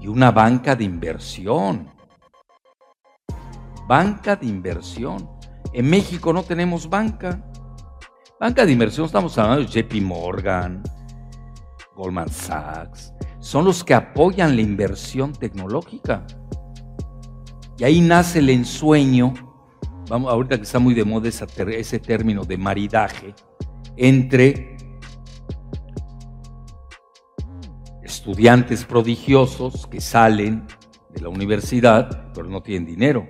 [0.00, 1.88] y una banca de inversión.
[3.86, 5.30] Banca de inversión.
[5.72, 7.44] En México no tenemos banca.
[8.40, 10.82] Banca de inversión, estamos hablando de JP Morgan,
[12.00, 16.26] Goldman Sachs, son los que apoyan la inversión tecnológica.
[17.76, 19.34] Y ahí nace el ensueño,
[20.08, 23.34] vamos, ahorita que está muy de moda ese, término de maridaje,
[23.96, 24.78] entre
[28.02, 30.66] estudiantes prodigiosos que salen
[31.10, 33.28] de la universidad, pero no tienen dinero.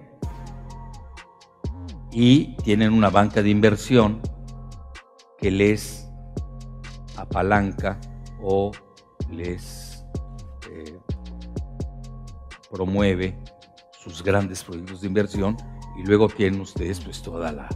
[2.12, 4.20] Y tienen una banca de inversión
[5.38, 6.08] que les
[7.16, 8.00] apalanca
[8.42, 8.72] o
[9.30, 10.04] les
[10.70, 10.98] eh,
[12.70, 13.38] promueve
[14.02, 15.56] sus grandes proyectos de inversión
[15.98, 17.68] y luego tienen ustedes pues toda la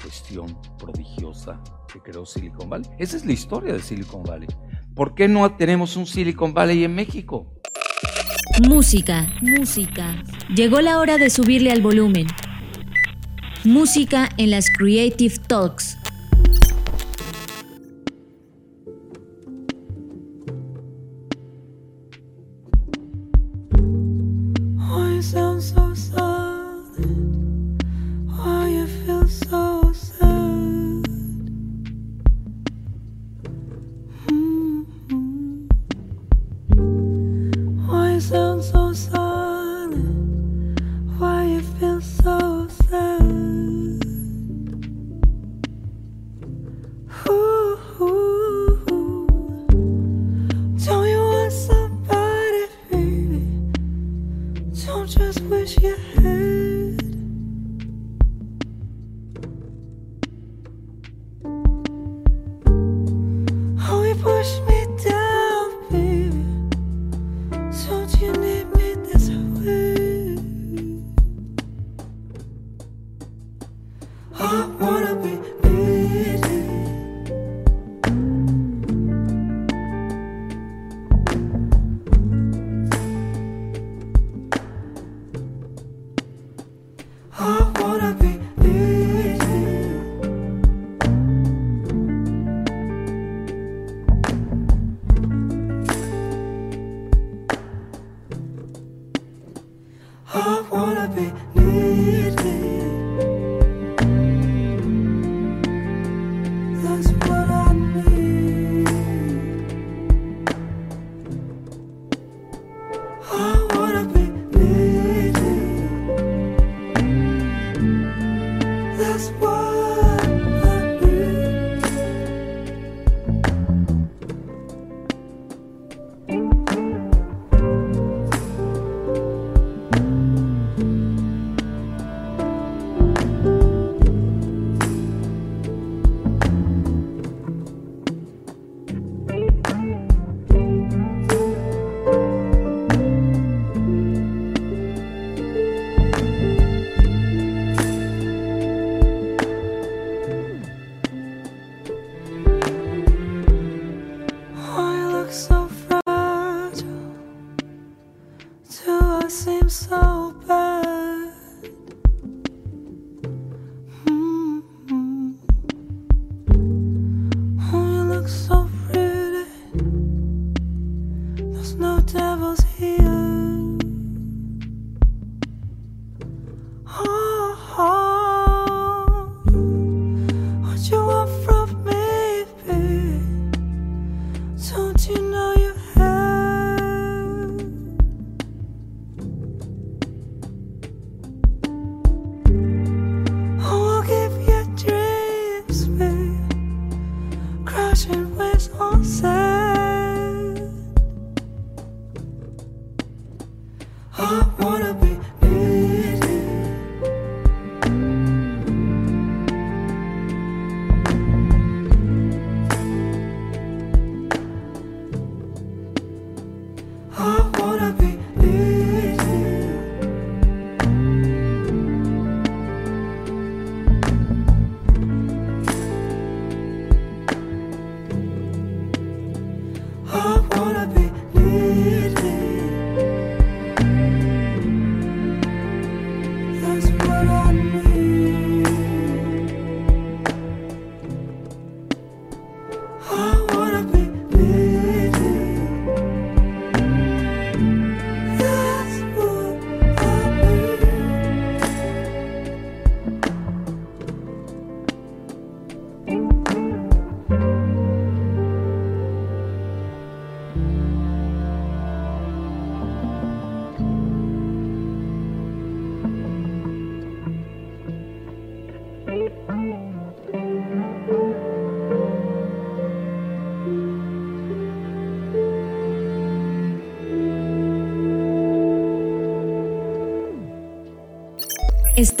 [0.00, 1.60] cuestión prodigiosa
[1.92, 2.88] que creó Silicon Valley.
[2.98, 4.48] Esa es la historia de Silicon Valley.
[4.94, 7.54] ¿Por qué no tenemos un Silicon Valley en México?
[8.68, 10.22] Música, música.
[10.54, 12.26] Llegó la hora de subirle al volumen.
[13.64, 16.01] Música en las Creative Talks.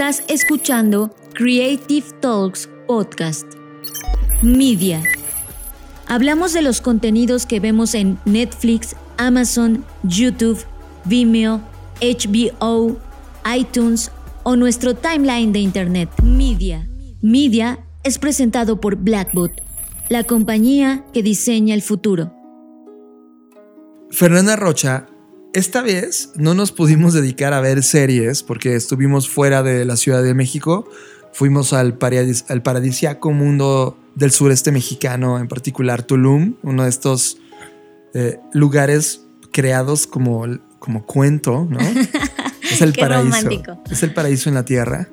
[0.02, 3.46] Estás escuchando Creative Talks Podcast.
[4.42, 5.00] Media.
[6.08, 10.58] Hablamos de los contenidos que vemos en Netflix, Amazon, YouTube,
[11.04, 11.60] Vimeo,
[12.00, 12.96] HBO,
[13.56, 14.10] iTunes
[14.42, 16.10] o nuestro timeline de Internet.
[16.20, 16.84] Media.
[17.20, 19.52] Media es presentado por Blackbot,
[20.08, 22.34] la compañía que diseña el futuro.
[24.10, 25.06] Fernanda Rocha,
[25.54, 30.22] esta vez no nos pudimos dedicar a ver series porque estuvimos fuera de la Ciudad
[30.22, 30.88] de México.
[31.32, 37.38] Fuimos al, paradis al paradisiaco mundo del sureste mexicano, en particular Tulum, uno de estos
[38.14, 40.44] eh, lugares creados como,
[40.78, 41.78] como cuento, ¿no?
[42.70, 43.24] Es el Qué paraíso.
[43.24, 43.82] romántico.
[43.90, 45.08] Es el paraíso en la tierra.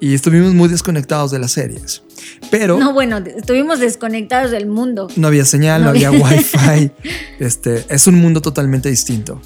[0.00, 2.02] Y estuvimos muy desconectados de las series.
[2.50, 5.08] Pero No, bueno, estuvimos desconectados del mundo.
[5.16, 6.90] no había señal, no, No había había- wifi.
[7.38, 9.42] Este, es un mundo totalmente distinto.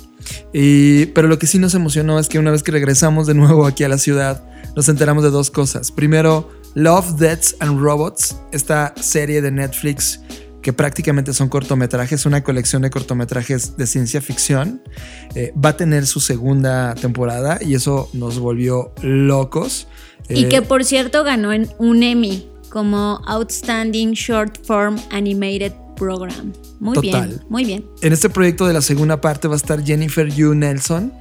[0.53, 3.66] Y, pero lo que sí nos emocionó es que una vez que regresamos de nuevo
[3.66, 4.45] aquí a la ciudad,
[4.77, 5.91] nos enteramos de dos cosas.
[5.91, 10.21] Primero, Love, Deaths and Robots, esta serie de Netflix
[10.62, 14.83] que prácticamente son cortometrajes, una colección de cortometrajes de ciencia ficción,
[15.35, 19.89] eh, va a tener su segunda temporada y eso nos volvió locos.
[20.29, 26.53] Y Eh, que por cierto ganó en un Emmy como Outstanding Short Form Animated Program.
[26.81, 27.29] Muy Total.
[27.29, 27.85] bien, muy bien.
[28.01, 31.13] En este proyecto de la segunda parte va a estar Jennifer Yu Nelson.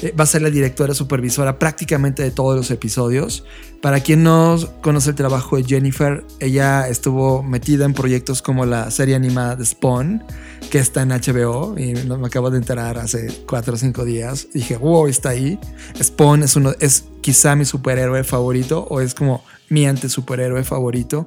[0.00, 3.44] Eh, va a ser la directora supervisora prácticamente de todos los episodios.
[3.82, 8.90] Para quien no conoce el trabajo de Jennifer, ella estuvo metida en proyectos como la
[8.90, 10.24] serie animada de Spawn,
[10.70, 14.48] que está en HBO, y me acabo de enterar hace cuatro o cinco días.
[14.54, 15.58] Dije, wow, está ahí.
[16.02, 21.26] Spawn es, uno, es quizá mi superhéroe favorito, o es como mi anti-superhéroe favorito.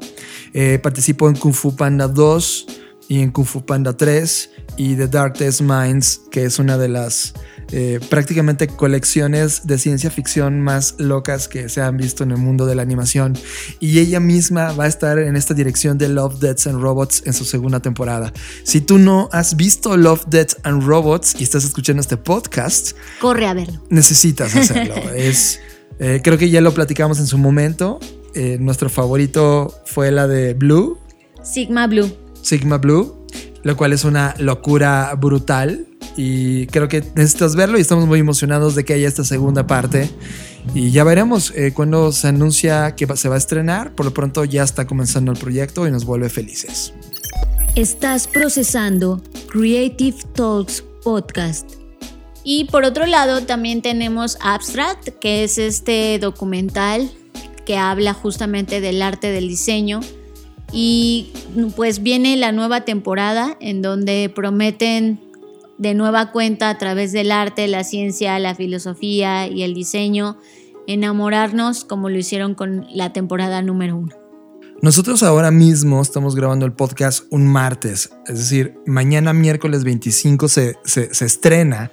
[0.54, 5.08] Eh, participó en Kung Fu Panda 2 y en Kung Fu Panda 3 y The
[5.08, 7.34] Darkest Minds, que es una de las
[7.72, 12.66] eh, prácticamente colecciones de ciencia ficción más locas que se han visto en el mundo
[12.66, 13.38] de la animación.
[13.80, 17.34] Y ella misma va a estar en esta dirección de Love, Deaths and Robots en
[17.34, 18.34] su segunda temporada.
[18.64, 23.48] Si tú no has visto Love, Deaths and Robots y estás escuchando este podcast, Corre
[23.48, 23.82] a verlo.
[23.90, 24.96] necesitas hacerlo.
[25.16, 25.60] es,
[26.00, 28.00] eh, creo que ya lo platicamos en su momento.
[28.34, 31.00] Eh, nuestro favorito fue la de Blue,
[31.42, 32.25] Sigma Blue.
[32.46, 33.26] Sigma Blue,
[33.64, 35.88] lo cual es una locura brutal.
[36.16, 40.10] Y creo que necesitas verlo y estamos muy emocionados de que haya esta segunda parte.
[40.74, 43.96] Y ya veremos eh, cuando se anuncia que se va a estrenar.
[43.96, 46.94] Por lo pronto ya está comenzando el proyecto y nos vuelve felices.
[47.76, 51.72] Estás procesando Creative Talks Podcast.
[52.44, 57.12] Y por otro lado también tenemos Abstract, que es este documental
[57.66, 60.02] que habla justamente del arte del diseño.
[60.72, 61.32] Y
[61.76, 65.20] pues viene la nueva temporada en donde prometen
[65.78, 70.38] de nueva cuenta a través del arte, la ciencia, la filosofía y el diseño
[70.88, 74.16] enamorarnos como lo hicieron con la temporada número uno.
[74.82, 80.76] Nosotros ahora mismo estamos grabando el podcast un martes, es decir, mañana miércoles 25 se,
[80.84, 81.92] se- se estrena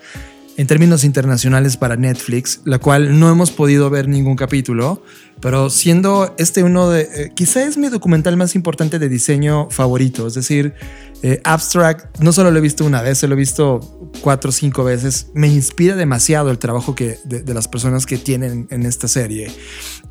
[0.57, 5.03] en términos internacionales para Netflix, la cual no hemos podido ver ningún capítulo,
[5.40, 10.26] pero siendo este uno de, eh, quizá es mi documental más importante de diseño favorito,
[10.26, 10.74] es decir,
[11.24, 13.80] eh, Abstract, no solo lo he visto una vez, lo he visto
[14.22, 18.66] cuatro o cinco veces, me inspira demasiado el trabajo que, de, las personas que tienen
[18.70, 19.53] en esta serie.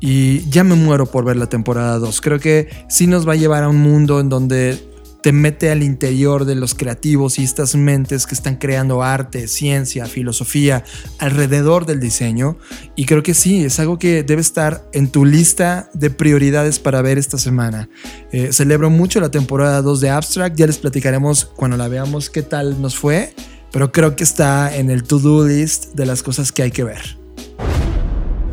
[0.00, 2.20] Y ya me muero por ver la temporada 2.
[2.20, 4.91] Creo que sí nos va a llevar a un mundo en donde
[5.22, 10.06] te mete al interior de los creativos y estas mentes que están creando arte, ciencia,
[10.06, 10.84] filosofía
[11.18, 12.58] alrededor del diseño.
[12.96, 17.02] Y creo que sí, es algo que debe estar en tu lista de prioridades para
[17.02, 17.88] ver esta semana.
[18.32, 22.42] Eh, celebro mucho la temporada 2 de Abstract, ya les platicaremos cuando la veamos qué
[22.42, 23.32] tal nos fue,
[23.70, 27.16] pero creo que está en el to-do list de las cosas que hay que ver.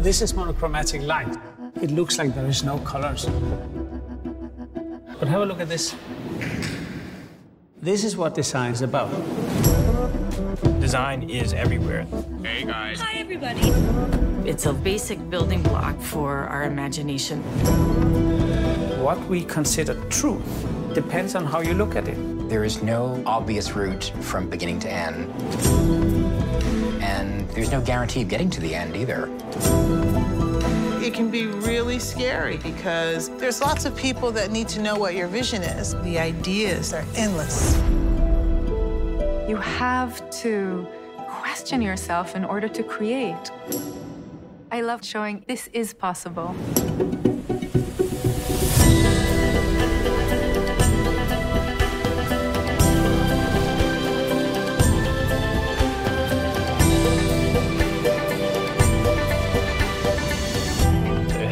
[0.03, 1.35] This is monochromatic light.
[1.81, 3.27] It looks like there is no colors.
[5.19, 5.95] But have a look at this.
[7.81, 9.09] This is what design is about.
[10.79, 12.05] Design is everywhere.
[12.43, 12.99] Hey, guys.
[12.99, 13.69] Hi, everybody.
[14.49, 17.41] It's a basic building block for our imagination.
[19.03, 22.17] What we consider truth depends on how you look at it.
[22.49, 25.29] There is no obvious route from beginning to end.
[27.01, 29.29] And there's no guarantee of getting to the end either.
[31.01, 35.15] It can be really scary because there's lots of people that need to know what
[35.15, 35.95] your vision is.
[36.03, 37.77] The ideas are endless.
[39.47, 40.85] You have to
[41.25, 43.49] question yourself in order to create.
[44.71, 46.53] I love showing this is possible.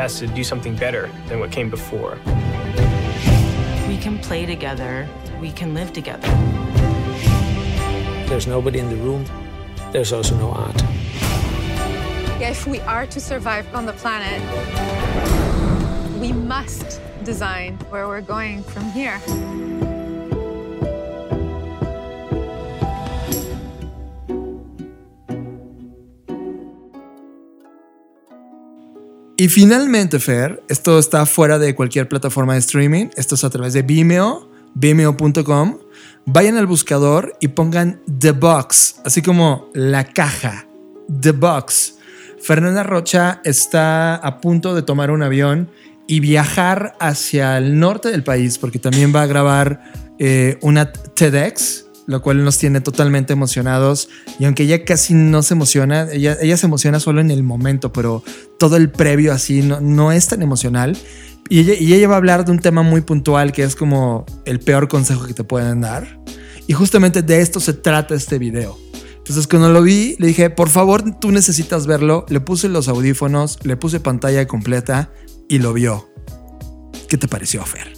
[0.07, 2.17] Has to do something better than what came before.
[3.89, 5.05] We can play together,
[5.41, 6.29] we can live together.
[8.29, 9.25] There's nobody in the room,
[9.91, 10.81] there's also no art.
[12.39, 14.39] If we are to survive on the planet,
[16.21, 19.19] we must design where we're going from here.
[29.39, 33.09] Y finalmente, Fer, esto está fuera de cualquier plataforma de streaming.
[33.15, 35.77] Esto es a través de Vimeo, vimeo.com.
[36.25, 40.67] Vayan al buscador y pongan The Box, así como la caja.
[41.21, 41.99] The Box.
[42.41, 45.69] Fernanda Rocha está a punto de tomar un avión
[46.07, 49.83] y viajar hacia el norte del país porque también va a grabar
[50.17, 54.09] eh, una TEDx, lo cual nos tiene totalmente emocionados.
[54.39, 58.23] Y aunque ella casi no se emociona, ella, se emociona solo en el momento, pero
[58.57, 60.97] todo el previo así no, no es tan emocional.
[61.49, 64.25] Y ella, y ella va a hablar de un tema muy puntual que es como
[64.45, 66.19] el peor consejo que te pueden dar.
[66.65, 68.77] Y justamente de esto se trata este video.
[69.17, 72.25] Entonces cuando lo vi, le dije, por favor, tú necesitas verlo.
[72.29, 75.11] Le puse los audífonos, le puse pantalla completa
[75.49, 76.09] y lo vio.
[77.09, 77.93] ¿Qué te pareció, Fer?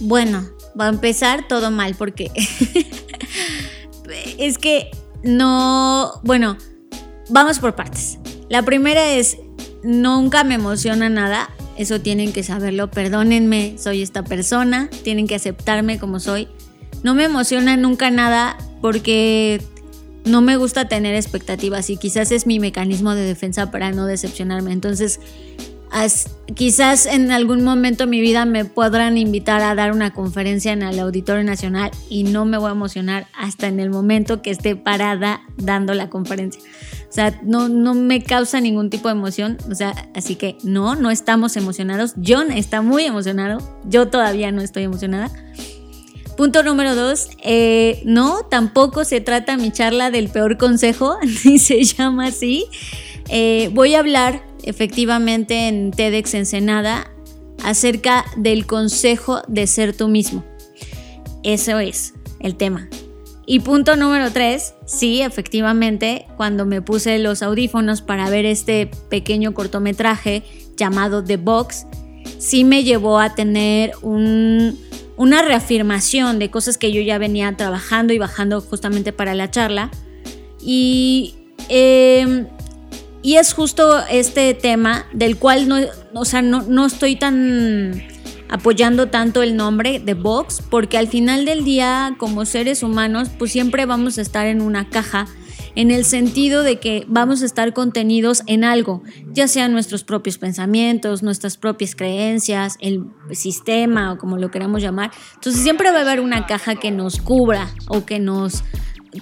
[0.00, 0.48] Bueno,
[0.78, 2.30] va a empezar todo mal porque
[4.38, 4.90] es que
[5.22, 6.56] no, bueno,
[7.28, 8.18] vamos por partes.
[8.48, 9.38] La primera es,
[9.82, 15.98] nunca me emociona nada, eso tienen que saberlo, perdónenme, soy esta persona, tienen que aceptarme
[15.98, 16.48] como soy.
[17.02, 19.62] No me emociona nunca nada porque
[20.24, 24.72] no me gusta tener expectativas y quizás es mi mecanismo de defensa para no decepcionarme.
[24.72, 25.20] Entonces,
[25.92, 30.72] as- quizás en algún momento de mi vida me podrán invitar a dar una conferencia
[30.72, 34.50] en el Auditorio Nacional y no me voy a emocionar hasta en el momento que
[34.50, 36.60] esté parada dando la conferencia.
[37.08, 39.58] O sea, no, no me causa ningún tipo de emoción.
[39.70, 42.14] O sea, así que no, no estamos emocionados.
[42.26, 43.58] John está muy emocionado.
[43.84, 45.30] Yo todavía no estoy emocionada.
[46.36, 51.84] Punto número dos, eh, no, tampoco se trata mi charla del peor consejo, ni se
[51.84, 52.64] llama así.
[53.28, 57.10] Eh, voy a hablar efectivamente en TEDx Ensenada
[57.64, 60.44] acerca del consejo de ser tú mismo.
[61.42, 62.88] Eso es el tema.
[63.44, 69.52] Y punto número tres, sí, efectivamente, cuando me puse los audífonos para ver este pequeño
[69.52, 70.44] cortometraje
[70.76, 71.86] llamado The Box,
[72.38, 74.78] sí me llevó a tener un,
[75.16, 79.90] una reafirmación de cosas que yo ya venía trabajando y bajando justamente para la charla.
[80.60, 81.34] Y,
[81.68, 82.46] eh,
[83.22, 85.76] y es justo este tema del cual no,
[86.14, 88.02] o sea, no, no estoy tan
[88.52, 93.50] apoyando tanto el nombre de Vox, porque al final del día, como seres humanos, pues
[93.50, 95.26] siempre vamos a estar en una caja,
[95.74, 99.02] en el sentido de que vamos a estar contenidos en algo,
[99.32, 105.12] ya sean nuestros propios pensamientos, nuestras propias creencias, el sistema o como lo queramos llamar.
[105.34, 108.64] Entonces siempre va a haber una caja que nos cubra o que nos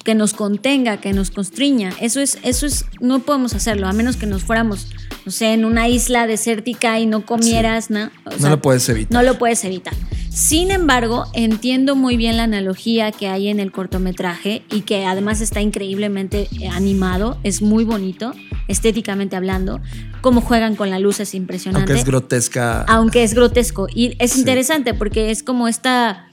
[0.05, 1.93] que nos contenga, que nos constriña.
[2.01, 4.87] Eso es, eso es, no podemos hacerlo, a menos que nos fuéramos,
[5.27, 8.11] no sé, en una isla desértica y no comieras, ¿no?
[8.25, 9.13] O no lo puedes evitar.
[9.13, 9.95] no lo puedes evitar.
[10.31, 15.41] Sin embargo, entiendo muy bien la analogía que hay en el cortometraje y que además
[15.41, 18.33] está increíblemente animado, es muy bonito,
[18.69, 19.81] estéticamente hablando.
[20.21, 21.91] Cómo juegan con la luz es impresionante.
[21.91, 22.83] Aunque es grotesca.
[22.83, 23.89] Aunque es grotesco.
[23.93, 24.39] Y es Sí.
[24.41, 26.31] interesante porque es como esta,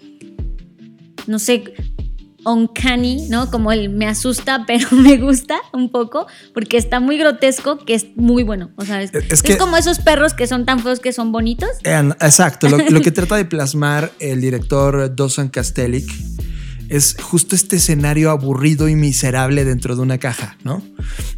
[1.25, 1.63] no sé,
[2.51, 3.51] uncanny, ¿no?
[3.51, 8.07] Como el me asusta, pero me gusta un poco, porque está muy grotesco, que es
[8.15, 8.71] muy bueno.
[8.77, 11.31] O sea, es, Es es que- como esos perros que son tan feos que son
[11.31, 11.69] bonitos.
[11.83, 16.09] Eh, Exacto, lo, lo que trata de plasmar el director Dosan Kastelik
[16.89, 20.81] es justo este escenario aburrido y miserable dentro de una caja, ¿no?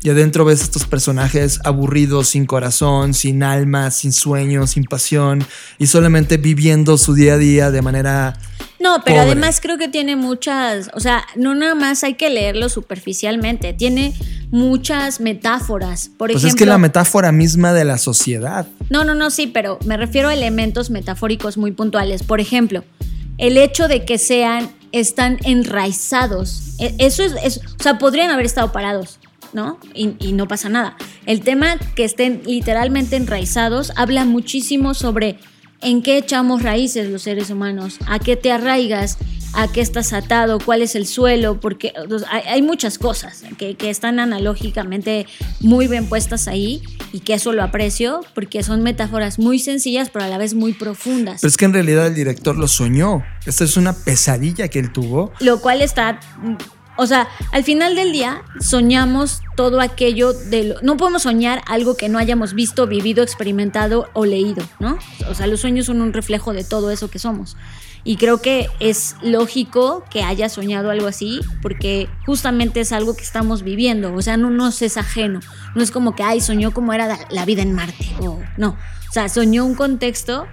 [0.04, 5.43] Y adentro ves estos personajes aburridos, sin corazón, sin alma, sin sueño, sin pasión
[5.78, 8.38] y solamente viviendo su día a día de manera
[8.80, 9.32] No, pero Pobre.
[9.32, 14.14] además creo que tiene muchas, o sea, no nada más hay que leerlo superficialmente, tiene
[14.52, 16.10] muchas metáforas.
[16.18, 18.68] Por Pues ejemplo, es que la metáfora misma de la sociedad.
[18.89, 22.24] No, no, no, sí, pero me refiero a elementos metafóricos muy puntuales.
[22.24, 22.84] Por ejemplo,
[23.38, 26.76] el hecho de que sean, están enraizados.
[26.80, 29.20] E- Eso es, es- o sea, podrían haber estado parados,
[29.54, 29.80] ¿no?
[29.94, 30.96] Y, y no pasa nada.
[31.26, 35.40] El tema que estén literalmente enraizados habla muchísimo sobre
[35.82, 39.18] en qué echamos raíces los seres humanos, a qué te arraigas,
[39.54, 41.93] a qué estás atado, cuál es el suelo, porque
[42.30, 45.26] hay, hay muchas cosas que, que están analógicamente
[45.60, 46.82] muy bien puestas ahí
[47.12, 50.74] y que eso lo aprecio porque son metáforas muy sencillas pero a la vez muy
[50.74, 51.41] profundas.
[51.41, 53.24] Pero es que en realidad el director lo soñó.
[53.45, 55.32] Esta es una pesadilla que él tuvo.
[55.39, 56.20] Lo cual está
[56.97, 61.95] O sea, al final del día soñamos todo aquello de lo, no podemos soñar algo
[61.95, 64.97] que no hayamos visto, vivido, experimentado o leído, ¿no?
[65.30, 67.56] O sea, los sueños son un reflejo de todo eso que somos.
[68.04, 73.24] Y creo que es lógico que haya soñado algo así, porque justamente es algo que
[73.24, 74.14] estamos viviendo.
[74.14, 75.41] O sea, no nos es ajeno.
[75.76, 78.08] No es como que, ay, soñó como era la- vida en Marte.
[78.22, 78.70] O no.
[79.10, 80.47] O sea, soñó un contexto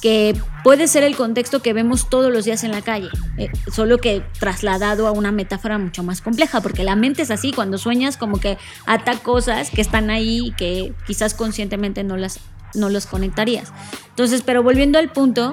[0.00, 3.98] que puede ser el contexto que vemos todos los días en la calle, eh, solo
[3.98, 8.16] que trasladado a una metáfora mucho más compleja, porque la mente es así, cuando sueñas
[8.16, 12.40] como que ata cosas que están ahí y que quizás conscientemente no las,
[12.74, 13.72] no los conectarías.
[14.08, 15.52] Entonces, pero volviendo al punto,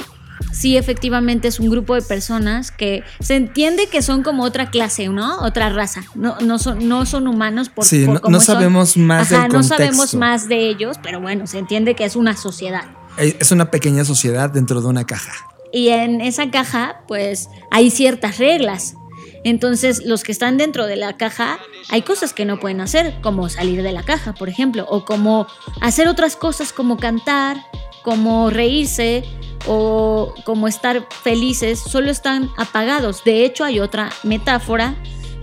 [0.51, 5.07] sí efectivamente es un grupo de personas que se entiende que son como otra clase,
[5.09, 5.39] ¿no?
[5.39, 8.55] Otra raza, no, no, son, no son humanos por, Sí, por no- cómo no son.
[8.55, 10.17] sabemos más Ajá, del no sabemos contexto.
[10.17, 12.85] más de ellos, pero bueno, se entiende que es una sociedad.
[13.17, 15.33] Es una pequeña sociedad dentro de una caja.
[15.71, 18.95] Y en esa caja, pues hay ciertas reglas.
[19.43, 21.59] Entonces, los que están dentro de la caja,
[21.89, 25.47] hay cosas que no pueden hacer, como salir de la caja, por ejemplo, o como
[25.81, 27.57] hacer otras cosas como cantar,
[28.03, 29.23] como reírse
[29.67, 33.23] o como estar felices, solo están apagados.
[33.23, 34.95] De hecho, hay otra metáfora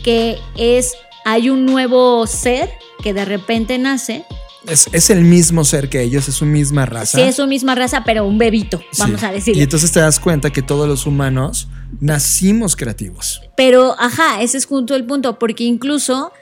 [0.02, 0.94] que es,
[1.24, 2.70] hay un nuevo ser
[3.02, 4.24] que de repente nace,
[4.66, 7.18] Es, es el mismo ser que ellos, es su misma raza.
[7.18, 9.02] sí es su misma raza, pero un bebito, Sí.
[9.02, 9.56] vamos a decir.
[9.56, 11.68] Y entonces te das cuenta que todos los humanos
[12.00, 13.42] nacimos creativos.
[13.56, 16.32] Pero, ajá, ese es junto el punto, porque incluso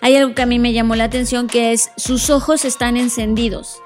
[0.00, 3.76] hay algo que a mí me llamó la atención, que es sus ojos están encendidos.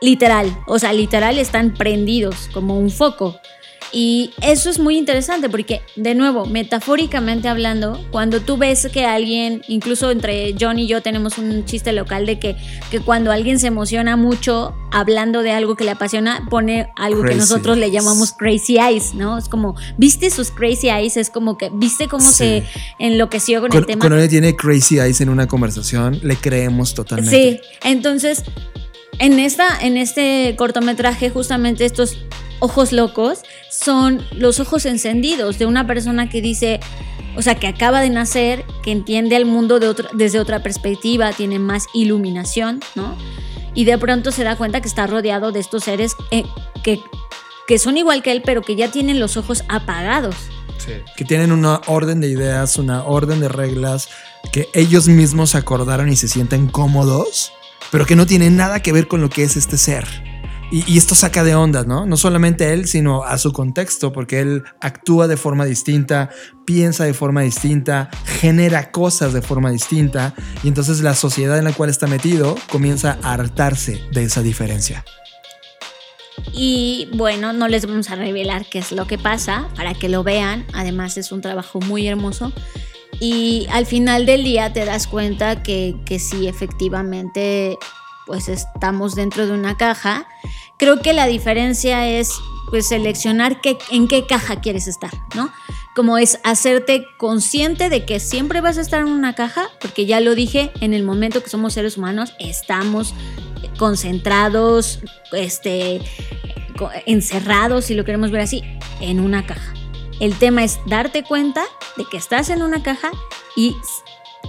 [0.00, 3.38] Literal, o sea, literal están prendidos como un foco.
[3.92, 9.62] Y eso es muy interesante porque, de nuevo, metafóricamente hablando, cuando tú ves que alguien,
[9.66, 12.56] incluso entre John y yo tenemos un chiste local de que,
[12.92, 17.34] que cuando alguien se emociona mucho hablando de algo que le apasiona, pone algo que
[17.34, 19.36] nosotros le llamamos crazy eyes, ¿no?
[19.36, 21.16] Es como, ¿viste sus crazy eyes?
[21.16, 22.34] Es como que, ¿viste cómo Sí.
[22.36, 22.64] se
[23.00, 23.98] enloqueció con Cuando, el tema?
[24.00, 27.60] cuando alguien tiene crazy eyes en una conversación, le creemos totalmente.
[27.60, 28.44] Sí, entonces
[29.20, 32.18] en, esta, en este cortometraje justamente estos
[32.58, 36.80] ojos locos son los ojos encendidos de una persona que dice,
[37.36, 41.86] o sea, que acaba de nacer, que entiende al mundo desde otra perspectiva, tiene más
[41.94, 43.16] iluminación, ¿no?
[43.74, 46.44] Y de pronto se da cuenta que está rodeado de estos seres eh,
[46.82, 46.98] que,
[47.68, 50.34] que son igual que él, pero que ya tienen los ojos apagados.
[51.14, 54.08] Que tienen una orden de ideas, una orden de reglas,
[54.50, 57.52] que ellos mismos acordaron y se sienten cómodos,
[57.90, 60.06] pero que no tienen nada que ver con lo que es este ser.
[60.72, 62.06] Y, esto saca de ondas, ¿no?
[62.06, 66.30] No solamente a él, sino a su contexto, porque él actúa de forma distinta,
[66.64, 70.32] piensa de forma distinta, genera cosas de forma distinta,
[70.62, 75.04] y entonces la sociedad en la cual está metido comienza a hartarse de esa diferencia.
[76.52, 80.22] Y bueno, no les vamos a revelar qué es lo que pasa para que lo
[80.22, 80.64] vean.
[80.72, 82.52] Además es un trabajo muy hermoso.
[83.18, 87.76] Y al final del día te das cuenta que, que sí, efectivamente,
[88.26, 90.26] pues estamos dentro de una caja.
[90.78, 92.30] Creo que la diferencia es
[92.70, 95.52] pues seleccionar en qué caja quieres estar, ¿no?
[95.94, 100.20] Como es hacerte consciente de que siempre vas a estar en una caja, porque ya
[100.20, 103.12] lo dije, en el momento que somos seres humanos estamos
[103.76, 105.00] concentrados,
[105.32, 106.00] este,
[107.06, 108.62] encerrados, si lo queremos ver así,
[109.00, 109.74] en una caja.
[110.20, 111.64] El tema es darte cuenta
[111.96, 113.10] de que estás en una caja
[113.56, 113.76] y,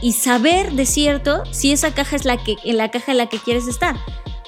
[0.01, 3.27] y saber de cierto si esa caja es la que, en la caja en la
[3.27, 3.95] que quieres estar.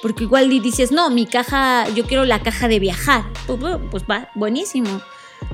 [0.02, 3.24] Porque igual di- dices, no, mi caja, yo quiero la caja de viajar.
[3.46, 3.58] Pues,
[3.90, 5.00] pues va, buenísimo.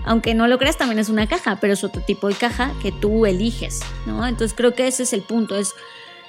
[0.04, 2.90] Aunque no lo creas, también es una caja, pero es otro tipo de caja que
[2.90, 4.26] tú eliges, ¿no?
[4.26, 5.74] Entonces creo que ese es el punto, es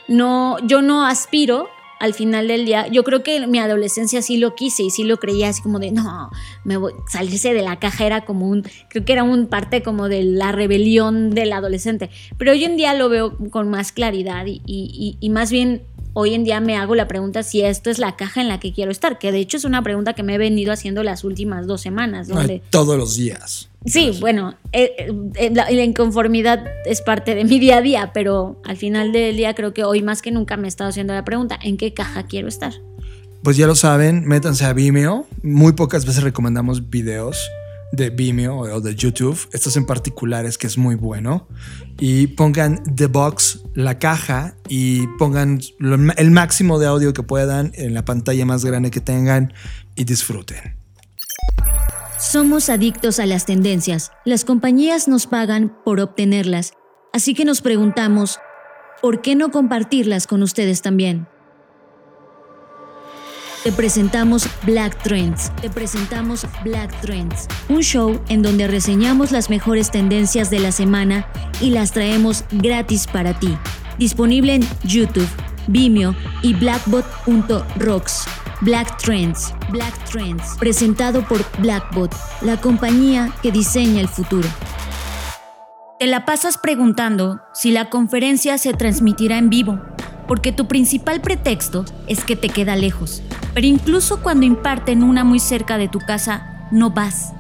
[0.08, 1.70] no, yo no aspiro
[2.02, 5.04] al final del día, yo creo que en mi adolescencia sí lo quise y sí
[5.04, 6.30] lo creía así como de, no,
[6.64, 10.10] me voy, salirse de la caja era como un, creo que era un parte como
[10.10, 14.62] de la rebelión del adolescente, pero hoy en día lo veo con más claridad y,
[14.66, 15.84] y- y- y más bien
[16.14, 18.74] hoy en día me hago la pregunta si esto es la caja en la que
[18.74, 21.68] quiero estar, que de hecho es una pregunta que me he venido haciendo las últimas
[21.68, 22.62] dos semanas, donde...
[22.70, 23.70] Todos los días.
[23.86, 28.60] Sí, bueno, eh, eh, la, la inconformidad es parte de mi día a día, pero
[28.64, 31.26] al final del día creo que hoy más que nunca me he estado haciendo la
[31.26, 32.74] pregunta, ¿en qué caja quiero estar?
[33.44, 35.26] Pues ya lo saben, métanse a Vimeo.
[35.42, 37.50] Muy pocas veces recomendamos videos
[37.92, 39.38] de Vimeo o de YouTube.
[39.54, 41.48] Estos en particulares que es muy bueno.
[42.00, 45.60] Y pongan The Box, la caja, y pongan
[46.18, 49.54] el máximo de audio que puedan en la pantalla más grande que tengan
[49.96, 50.78] y disfruten.
[52.20, 54.12] Somos adictos a las tendencias.
[54.26, 56.74] Las compañías nos pagan por obtenerlas.
[57.14, 58.40] Así que nos preguntamos,
[59.02, 61.28] ¿por qué no compartirlas con ustedes también?
[63.64, 65.52] Te presentamos Black Trends.
[65.62, 71.28] Te presentamos Black Trends, un show en donde reseñamos las mejores tendencias de la semana
[71.60, 73.56] y las traemos gratis para ti.
[73.98, 75.28] Disponible en YouTube,
[75.68, 78.26] Vimeo y blackbot.rocks.
[78.62, 84.48] Black Trends, Black Trends, presentado por Blackbot, la compañía que diseña el futuro.
[86.02, 89.80] Te la pasas preguntando si la conferencia se transmitirá en vivo,
[90.32, 93.22] porque tu principal pretexto es que te queda lejos.
[93.54, 97.34] Pero incluso cuando imparten una muy cerca de tu casa, no vas.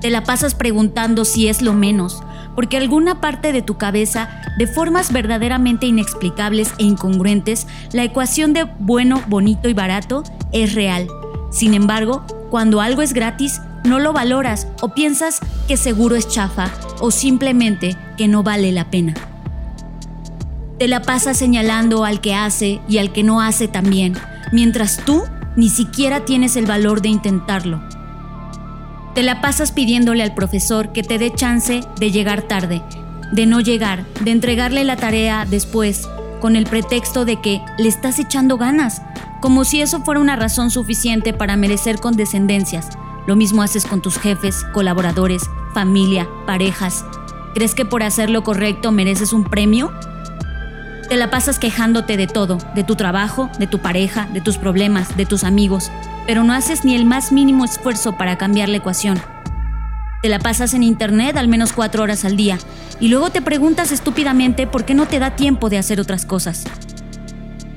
[0.00, 2.22] Te la pasas preguntando si es lo menos,
[2.54, 8.68] porque alguna parte de tu cabeza, de formas verdaderamente inexplicables e incongruentes, la ecuación de
[8.78, 10.22] bueno, bonito y barato
[10.52, 11.08] es real.
[11.50, 16.70] Sin embargo, cuando algo es gratis, no lo valoras o piensas que seguro es chafa
[17.00, 19.14] o simplemente que no vale la pena.
[20.78, 24.16] Te la pasas señalando al que hace y al que no hace también,
[24.52, 25.24] mientras tú
[25.56, 27.82] ni siquiera tienes el valor de intentarlo.
[29.12, 32.80] Te la pasas pidiéndole al profesor que te dé chance de llegar tarde,
[33.32, 36.08] de no llegar, de entregarle la tarea después,
[36.40, 39.02] con el pretexto de que le estás echando ganas,
[39.40, 42.90] como si eso fuera una razón suficiente para merecer condescendencias,
[43.26, 45.42] lo mismo haces con tus jefes, colaboradores,
[45.74, 47.04] familia, parejas.
[47.54, 49.92] ¿Crees que por hacer lo correcto mereces un premio?
[51.08, 55.16] Te la pasas quejándote de todo, de tu trabajo, de tu pareja, de tus problemas,
[55.16, 55.90] de tus amigos,
[56.26, 59.18] pero no haces ni el más mínimo esfuerzo para cambiar la ecuación.
[60.20, 62.58] Te la pasas en internet al menos cuatro horas al día
[63.00, 66.64] y luego te preguntas estúpidamente por qué no te da tiempo de hacer otras cosas.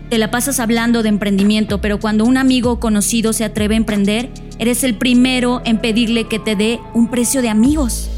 [0.10, 4.30] Te la pasas hablando de emprendimiento, pero cuando un amigo conocido se atreve a emprender,
[4.60, 8.10] eres el primero en pedirle que te dé un precio de amigos.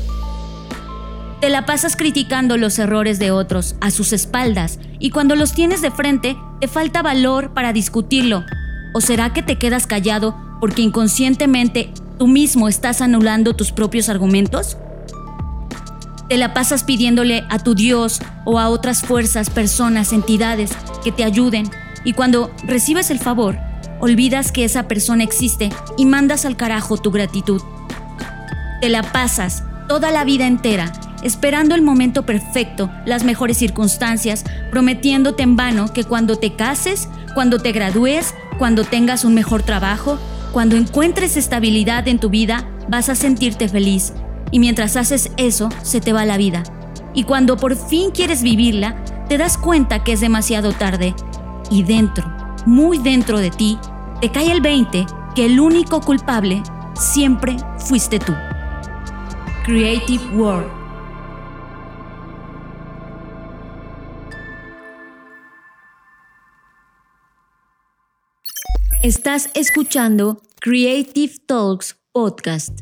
[1.44, 5.82] Te la pasas criticando los errores de otros a sus espaldas y cuando los tienes
[5.82, 8.46] de frente te falta valor para discutirlo.
[8.94, 14.78] ¿O será que te quedas callado porque inconscientemente tú mismo estás anulando tus propios argumentos?
[16.30, 20.72] Te la pasas pidiéndole a tu Dios o a otras fuerzas, personas, entidades
[21.04, 21.70] que te ayuden
[22.06, 23.58] y cuando recibes el favor,
[24.00, 27.62] olvidas que esa persona existe y mandas al carajo tu gratitud.
[28.80, 30.94] Te la pasas toda la vida entera
[31.24, 37.60] esperando el momento perfecto, las mejores circunstancias, prometiéndote en vano que cuando te cases, cuando
[37.60, 40.20] te gradúes, cuando tengas un mejor trabajo,
[40.52, 44.14] cuando encuentres estabilidad en tu vida, vas a sentirte feliz.
[44.52, 46.64] Y mientras haces eso, se te va la vida.
[47.14, 48.96] Y cuando por fin quieres vivirla,
[49.28, 51.16] te das cuenta que es demasiado tarde
[51.72, 52.32] y dentro,
[52.66, 53.80] muy dentro de ti,
[54.22, 55.06] te cae el 20
[55.36, 56.62] que el único culpable
[56.96, 58.34] siempre fuiste tú.
[59.66, 60.83] Creative World.
[69.04, 72.80] Estás escuchando Creative Talks Podcast.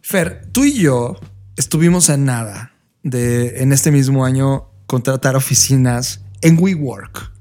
[0.00, 1.18] Fer, tú y yo
[1.58, 2.72] estuvimos a nada
[3.02, 7.32] de en este mismo año contratar oficinas en WeWork.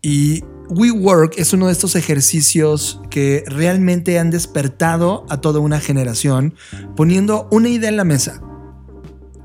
[0.00, 6.54] Y WeWork es uno de estos ejercicios que realmente han despertado a toda una generación
[6.94, 8.40] poniendo una idea en la mesa.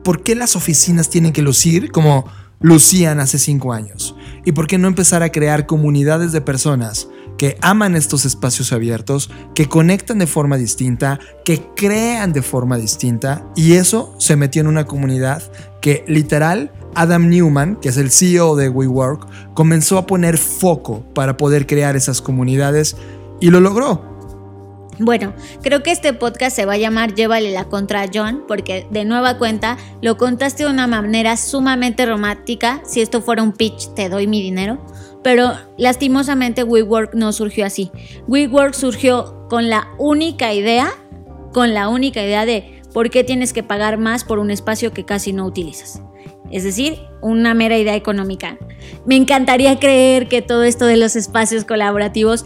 [0.04, 4.16] ¿Por qué las oficinas tienen que lucir como lucían hace cinco años?
[4.44, 9.30] ¿Y por qué no empezar a crear comunidades de personas que aman estos espacios abiertos,
[9.56, 13.46] que conectan de forma distinta, que crean de forma distinta?
[13.56, 15.44] Y eso se metió en una comunidad
[15.82, 21.38] que literal Adam Newman, que es el CEO de WeWork, comenzó a poner foco para
[21.38, 22.96] poder crear esas comunidades
[23.40, 24.11] y lo logró.
[25.00, 29.06] Bueno, creo que este podcast se va a llamar Llévale la contra John, porque de
[29.06, 32.82] nueva cuenta lo contaste de una manera sumamente romántica.
[32.86, 34.86] Si esto fuera un pitch, te doy mi dinero.
[35.24, 37.92] Pero lastimosamente WeWork no surgió así.
[38.28, 40.92] WeWork surgió con la única idea,
[41.54, 45.06] con la única idea de por qué tienes que pagar más por un espacio que
[45.06, 46.02] casi no utilizas
[46.52, 48.58] es decir, una mera idea económica.
[49.06, 52.46] Me encantaría creer que todo esto de los espacios colaborativos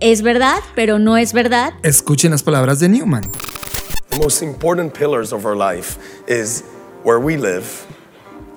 [0.00, 1.72] es verdad, pero no es verdad.
[1.82, 3.30] Escuchen las palabras de Newman.
[4.10, 6.62] The most important pillars of our life is
[7.02, 7.86] where we live,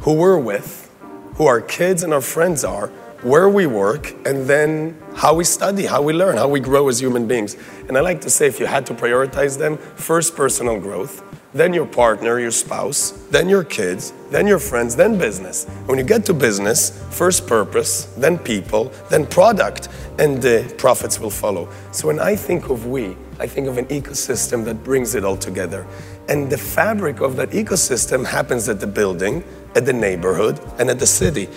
[0.01, 0.89] who we're with,
[1.35, 2.87] who our kids and our friends are,
[3.23, 6.99] where we work, and then how we study, how we learn, how we grow as
[6.99, 7.55] human beings.
[7.87, 11.23] And I like to say if you had to prioritize them, first personal growth,
[11.53, 15.65] then your partner, your spouse, then your kids, then your friends, then business.
[15.85, 21.29] When you get to business, first purpose, then people, then product, and the profits will
[21.29, 21.69] follow.
[21.91, 25.37] So when I think of we, I think of an ecosystem that brings it all
[25.37, 25.85] together.
[26.29, 29.43] And the fabric of that ecosystem happens at the building,
[29.75, 31.49] at the neighborhood, and at the city.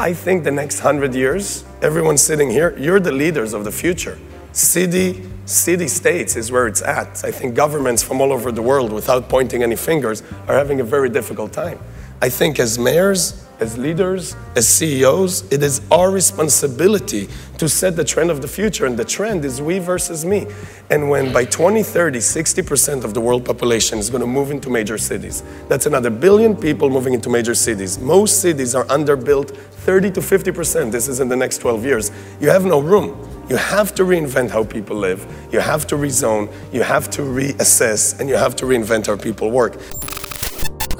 [0.00, 4.18] I think the next hundred years, everyone sitting here, you're the leaders of the future.
[4.58, 7.24] City, city states is where it's at.
[7.24, 10.84] I think governments from all over the world, without pointing any fingers, are having a
[10.84, 11.78] very difficult time.
[12.20, 17.28] I think as mayors, as leaders, as CEOs, it is our responsibility
[17.58, 20.48] to set the trend of the future, and the trend is we versus me.
[20.90, 24.98] And when by 2030, 60% of the world population is going to move into major
[24.98, 28.00] cities, that's another billion people moving into major cities.
[28.00, 30.90] Most cities are underbuilt 30 to 50%.
[30.90, 32.10] This is in the next 12 years.
[32.40, 33.37] You have no room.
[33.48, 35.26] You have to reinvent how people live.
[35.50, 36.50] You have to rezone.
[36.70, 39.78] You have to reassess, and you have to reinvent how people work.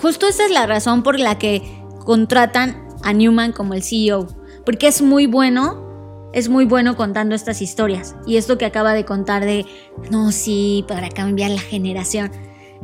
[0.01, 1.63] Justo esa es la razón por la que
[2.05, 4.29] contratan a Newman como el CEO,
[4.65, 8.15] porque es muy bueno, es muy bueno contando estas historias.
[8.27, 9.67] Y esto que acaba de contar de,
[10.11, 12.31] no, sí, para cambiar la generación.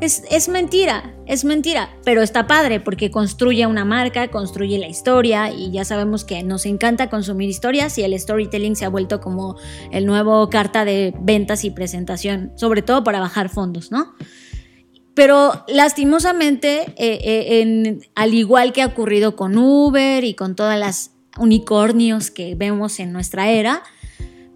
[0.01, 5.70] Es, mentira, es mentira, pero está padre porque construye una marca, construye la historia y
[5.70, 9.57] ya sabemos que nos encanta consumir historias y el storytelling se ha vuelto como
[9.92, 14.14] el nuevo carta de ventas y presentación, sobre todo para bajar fondos, ¿no?
[15.14, 21.12] Pero lastimosamente, eh, eh, al igual que ha ocurrido con Uber y con todas las
[21.38, 23.84] unicornios que vemos en nuestra era,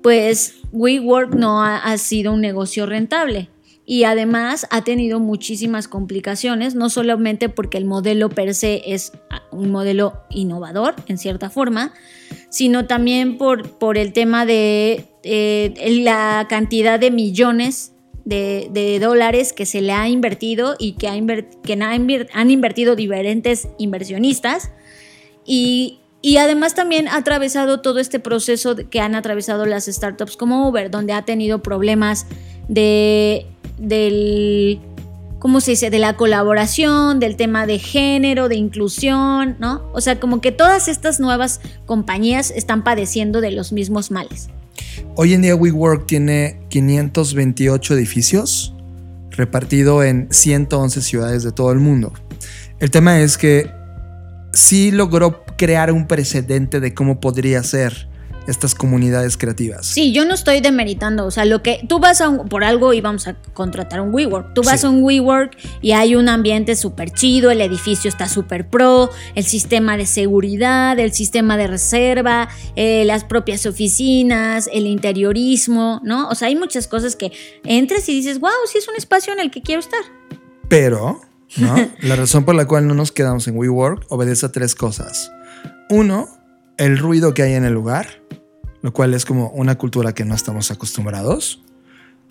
[0.02, 3.50] pues WeWork no ha sido un negocio rentable
[3.90, 9.12] y además ha tenido muchísimas complicaciones, no solamente porque el modelo per se es
[9.50, 11.94] un modelo innovador en cierta forma,
[12.50, 15.72] sino también por, por el tema de eh,
[16.04, 17.94] la cantidad de millones
[18.26, 21.14] de, dólares que se le ha invertido y que, ha
[21.62, 21.72] que
[22.34, 24.70] han invertido diferentes inversionistas.
[25.46, 30.68] Y, y además también ha atravesado todo este proceso que han atravesado las startups como
[30.68, 32.26] Uber, donde ha tenido problemas
[32.68, 33.46] de
[33.78, 34.80] del,
[35.38, 35.90] ¿cómo se dice?
[35.90, 39.82] De la colaboración, del tema de género, de inclusión, ¿no?
[39.92, 44.48] O sea, como que todas estas nuevas compañías están padeciendo de los mismos males.
[45.16, 48.74] Hoy en día WeWork tiene 528 edificios
[49.30, 52.12] repartido en 111 ciudades de todo el mundo.
[52.80, 53.70] El tema es que
[54.52, 58.08] sí logró crear un precedente de cómo podría ser
[58.48, 59.86] estas comunidades creativas.
[59.86, 62.94] Sí, yo no estoy demeritando, o sea, lo que tú vas a un, por algo
[62.94, 64.54] y vamos a contratar un WeWork.
[64.54, 64.86] Tú vas sí.
[64.86, 69.44] a un WeWork y hay un ambiente súper chido, el edificio está súper pro, el
[69.44, 76.28] sistema de seguridad, el sistema de reserva, eh, las propias oficinas, el interiorismo, ¿no?
[76.28, 77.32] O sea, hay muchas cosas que
[77.64, 80.00] entres y dices, wow, sí es un espacio en el que quiero estar.
[80.68, 81.20] Pero,
[81.58, 81.76] ¿no?
[82.00, 85.30] la razón por la cual no nos quedamos en WeWork obedece a tres cosas.
[85.90, 86.28] Uno,
[86.78, 88.22] el ruido que hay en el lugar,
[88.82, 91.62] lo cual es como una cultura que no estamos acostumbrados.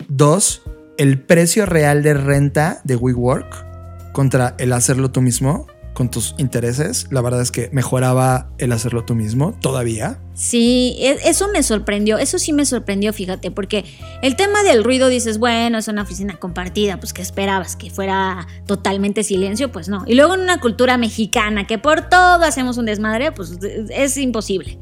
[0.08, 0.62] Dos,
[0.98, 5.68] el precio real de renta de WeWork contra el hacerlo tú mismo
[5.98, 7.08] con tus intereses.
[7.10, 10.20] La verdad es que mejoraba el hacerlo tú mismo todavía.
[10.36, 13.84] Sí, eso me sorprendió, eso sí me sorprendió, fíjate, porque
[14.22, 18.46] el tema del ruido dices, bueno, es una oficina compartida, pues que esperabas que fuera
[18.68, 20.04] totalmente silencio, pues no.
[20.06, 23.58] Y luego en una cultura mexicana que por todo hacemos un desmadre, pues
[23.90, 24.78] es imposible.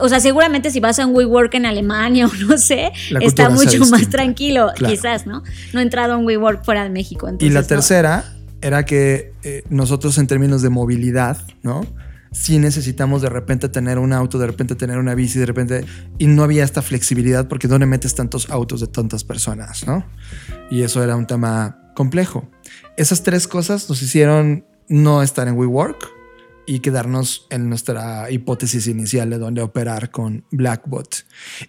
[0.00, 3.84] O sea, seguramente si vas a un WeWork en Alemania o no sé, está mucho
[3.86, 4.94] más tranquilo, claro.
[4.94, 5.42] quizás, ¿no?
[5.72, 7.28] No he entrado a un WeWork fuera de México.
[7.28, 8.56] Entonces, y la tercera no.
[8.60, 11.86] era que eh, nosotros en términos de movilidad, ¿no?
[12.36, 15.84] sí necesitamos de repente tener un auto, de repente tener una bici, de repente,
[16.18, 19.86] y no había esta flexibilidad porque ¿dónde metes tantos autos de tantas personas?
[19.86, 20.04] ¿no?
[20.70, 22.48] Y eso era un tema complejo.
[22.96, 26.15] Esas tres cosas nos hicieron no estar en WeWork
[26.66, 31.24] y quedarnos en nuestra hipótesis inicial de dónde operar con Blackbot.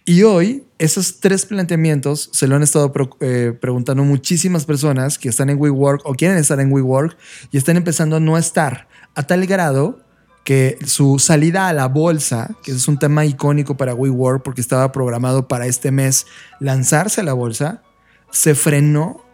[0.06, 5.50] Y hoy esos tres planteamientos se lo han estado eh, preguntando muchísimas personas que están
[5.50, 7.18] en WeWork o quieren estar en WeWork
[7.52, 10.04] y están empezando a no estar a tal grado
[10.43, 14.91] que su salida a la bolsa, que es un tema icónico para WeWork porque estaba
[14.91, 16.26] programado para este mes
[16.60, 17.84] lanzarse a la bolsa,
[18.32, 19.26] se frenó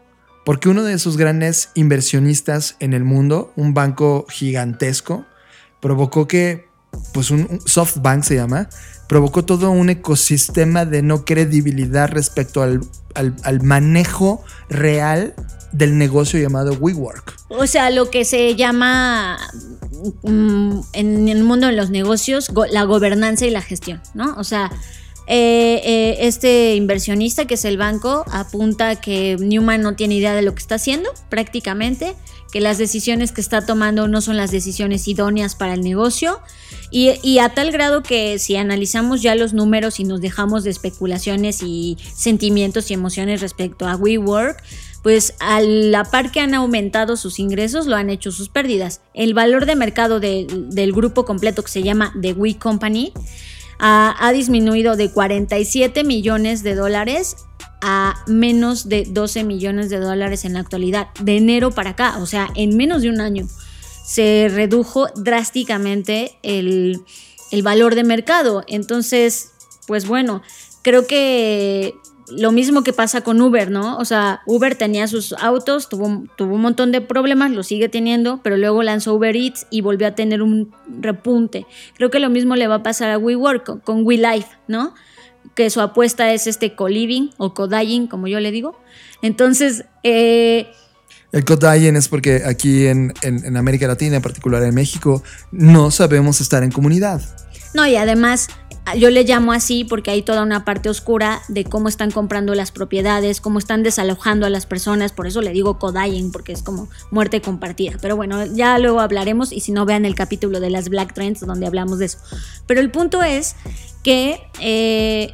[0.45, 5.25] porque uno de sus grandes inversionistas en el mundo, un banco gigantesco,
[5.83, 6.69] provocó que,
[7.13, 8.69] pues un, un SoftBank se llama,
[9.09, 12.81] provocó todo un ecosistema de no credibilidad respecto al,
[13.15, 15.35] al, al manejo real
[15.73, 17.35] del negocio llamado WeWork.
[17.49, 19.37] O sea, lo que se llama
[20.23, 24.35] mm, en el mundo de los negocios go la gobernanza y la gestión, ¿no?
[24.37, 24.71] O sea,
[25.27, 30.41] eh, eh, este inversionista que es el banco apunta que Newman no tiene idea de
[30.41, 32.15] lo que está haciendo prácticamente,
[32.51, 36.39] que las decisiones que está tomando no son las decisiones idóneas para el negocio
[36.91, 40.69] y, y, a tal grado que si analizamos ya los números y nos dejamos de
[40.69, 44.61] especulaciones y sentimientos y emociones respecto a WeWork,
[45.01, 49.01] pues a la par que han aumentado sus ingresos, lo han hecho sus pérdidas.
[49.15, 53.11] El valor de mercado de- del grupo completo que se llama The We Company
[53.79, 57.35] ha, disminuido de 47 millones de dólares
[57.81, 62.25] a menos de 12 millones de dólares en la actualidad, de enero para acá, o
[62.25, 63.47] sea, en menos de un año
[64.05, 67.01] se redujo drásticamente el,
[67.51, 68.63] el valor de mercado.
[68.67, 69.51] Entonces,
[69.87, 70.41] pues bueno,
[70.81, 71.95] creo que
[72.29, 73.97] lo mismo que pasa con Uber, ¿no?
[73.97, 78.39] O sea, Uber tenía sus autos, tuvo, tuvo un montón de problemas, lo sigue teniendo,
[78.43, 80.71] pero luego lanzó Uber Eats y volvió a tener un
[81.01, 81.65] repunte.
[81.95, 84.93] Creo que lo mismo le va a pasar a WeWork con, con WeLife, ¿no?
[85.55, 88.79] Que su apuesta es este co-living o co-dying, como yo le digo.
[89.21, 90.67] Entonces, eh,
[91.31, 95.91] El co-dying es porque aquí en, en- en América Latina, en particular en México, no
[95.91, 97.21] sabemos estar en comunidad.
[97.73, 98.49] No, y además
[98.97, 102.71] yo le llamo así porque hay toda una parte oscura de cómo están comprando las
[102.71, 106.89] propiedades, cómo están desalojando a las personas, por eso le digo codying, porque es como
[107.09, 107.93] muerte compartida.
[108.01, 111.41] Pero bueno, ya luego hablaremos y si no vean el capítulo de las Black Trends
[111.41, 112.17] donde hablamos de eso.
[112.67, 113.55] Pero el punto es
[114.03, 115.33] que eh,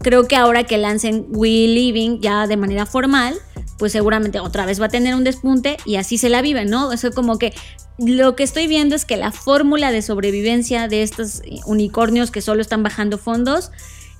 [0.00, 3.34] creo que ahora que lancen We Living ya de manera formal,
[3.78, 6.92] pues seguramente otra vez va a tener un despunte y así se la viven, ¿no?
[6.92, 7.52] Eso como que
[7.98, 12.60] lo que estoy viendo es que la fórmula de sobrevivencia de estos unicornios que solo
[12.60, 13.70] están bajando fondos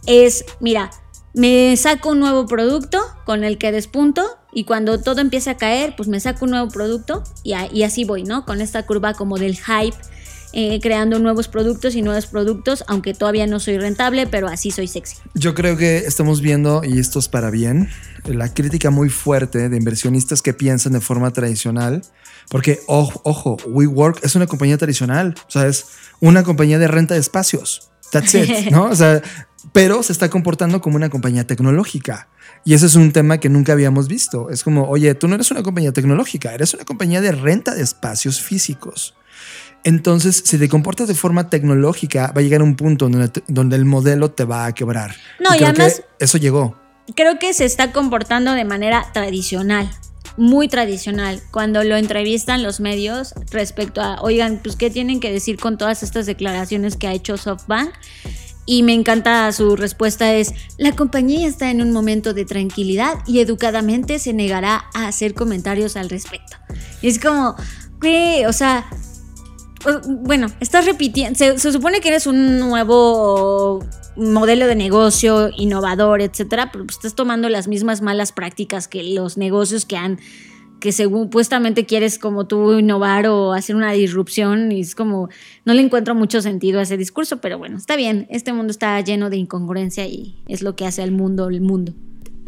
[0.07, 0.91] es, mira,
[1.35, 5.95] me saco un nuevo producto con el que despunto y cuando todo empieza a caer,
[5.95, 8.47] pues me saco un nuevo producto y, así voy, ¿no?
[8.47, 9.97] Con esta curva como del hype,
[10.59, 14.89] eh, creando nuevos productos y nuevos productos, aunque todavía no soy rentable, pero así soy
[14.89, 15.19] sexy.
[15.35, 17.91] Yo creo que estamos viendo, y esto es para bien,
[18.25, 22.01] la crítica muy fuerte de inversionistas que piensan de forma tradicional.
[22.49, 25.89] Porque, ojo, ojo, WeWork es una compañía tradicional, o sea, es
[26.21, 27.91] una compañía de renta de espacios.
[28.11, 28.85] That's it, ¿no?
[28.85, 29.21] O sea,
[29.75, 32.31] pero se está comportando como una compañía tecnológica.
[32.65, 34.49] Y ese es un tema que nunca habíamos visto.
[34.49, 37.83] Es como, oye, tú no eres una compañía tecnológica, eres una compañía de renta de
[37.83, 39.15] espacios físicos.
[39.87, 43.85] Entonces, si te comportas de forma tecnológica, va a llegar un punto donde, donde el
[43.85, 45.15] modelo te va a quebrar.
[45.39, 46.75] No, y además- eso llegó.
[47.15, 49.89] creo que se está comportando de manera tradicional,
[50.37, 51.41] muy tradicional.
[51.53, 56.03] Cuando lo entrevistan los medios respecto a, oigan, pues qué tienen que decir con todas
[56.03, 57.93] estas declaraciones que ha hecho SoftBank.
[58.69, 63.39] Y me encanta su respuesta es, la compañía está en un momento de tranquilidad y
[63.39, 66.57] educadamente se negará a hacer comentarios al respecto.
[67.03, 67.55] Y es como,
[68.01, 68.47] ¿qué?
[68.49, 68.85] O sea,
[70.07, 73.85] bueno, estás repitiendo, se, supone que eres un nuevo
[74.17, 79.37] modelo de negocio innovador, etcétera, pero pues estás tomando las mismas malas prácticas que los
[79.37, 80.19] negocios que han
[80.81, 85.31] que supuestamente quieres como tú innovar o hacer una disrupción y es como
[85.65, 89.01] no le encuentro mucho sentido a ese discurso, pero bueno, está bien, este mundo está
[89.01, 91.95] lleno de incongruencia y es lo que hace al mundo el mundo.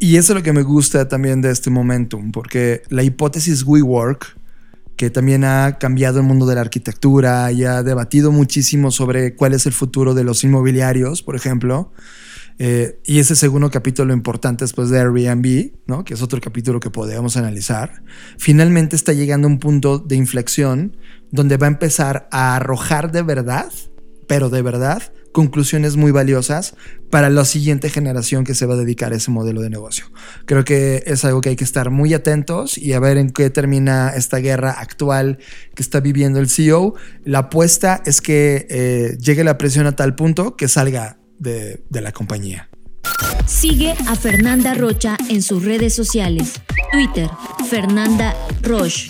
[0.01, 4.38] Y eso es lo que me gusta también de este momentum, porque la hipótesis WeWork,
[4.99, 9.55] que también ha cambiado el mundo de la arquitectura y ha debatido muchísimo sobre cuál
[9.55, 11.93] es el futuro de los inmobiliarios, por ejemplo.
[12.59, 16.05] eh, y ese segundo capítulo importante después de Airbnb, ¿no?
[16.05, 18.03] que es otro capítulo que podemos analizar,
[18.39, 20.97] finalmente está llegando a un punto de inflexión
[21.31, 23.73] donde va a empezar a arrojar de verdad,
[24.27, 25.01] pero de verdad,
[25.39, 26.75] conclusiones muy valiosas
[27.11, 30.07] para la siguiente generación que se va a dedicar a ese modelo de negocio.
[30.47, 33.49] Creo que es algo que hay que estar muy atentos y a ver en qué
[33.49, 35.39] termina esta guerra actual
[35.77, 36.97] que está viviendo el CEO.
[37.25, 42.01] La apuesta es que eh, llegue la presión a tal punto que salga de, de
[42.01, 42.69] la compañía.
[43.47, 46.55] Sigue a Fernanda Rocha en sus redes sociales.
[46.91, 47.31] Twitter,
[47.71, 49.07] Fernanda Roche.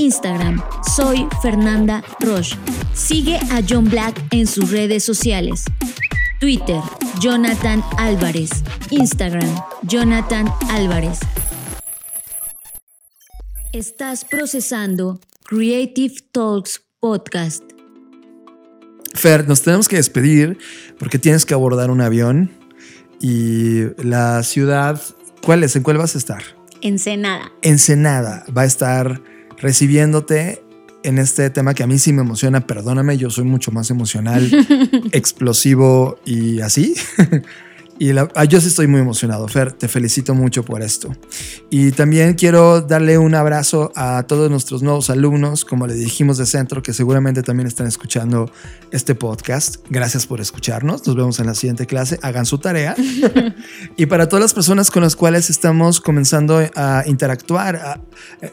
[0.00, 0.62] Instagram,
[0.96, 2.56] soy Fernanda Roche.
[2.94, 5.64] Sigue a John Black en sus redes sociales.
[6.40, 6.80] Twitter,
[7.20, 8.48] Jonathan Álvarez.
[8.88, 11.18] Instagram, Jonathan Álvarez.
[13.74, 17.62] Estás procesando Creative Talks Podcast.
[19.12, 20.56] Fer, nos tenemos que despedir
[20.98, 22.50] porque tienes que abordar un avión
[23.20, 25.02] y la ciudad,
[25.42, 25.76] ¿cuál es?
[25.76, 26.42] ¿En cuál vas a estar?
[26.80, 27.52] Ensenada.
[27.60, 29.20] Ensenada va a estar
[29.60, 30.62] recibiéndote
[31.02, 32.66] en este tema que a mí sí me emociona.
[32.66, 34.50] Perdóname, yo soy mucho más emocional,
[35.12, 36.94] explosivo y así.
[38.02, 41.14] Y la- ah, yo sí estoy muy emocionado, Fer, te felicito mucho por esto.
[41.68, 46.46] Y también quiero darle un abrazo a todos nuestros nuevos alumnos, como le dijimos de
[46.46, 48.50] centro, que seguramente también están escuchando
[48.90, 49.76] este podcast.
[49.90, 51.06] Gracias por escucharnos.
[51.06, 52.18] Nos vemos en la siguiente clase.
[52.22, 52.96] Hagan su tarea.
[53.98, 58.00] y para todas las personas con las cuales estamos comenzando a interactuar, a-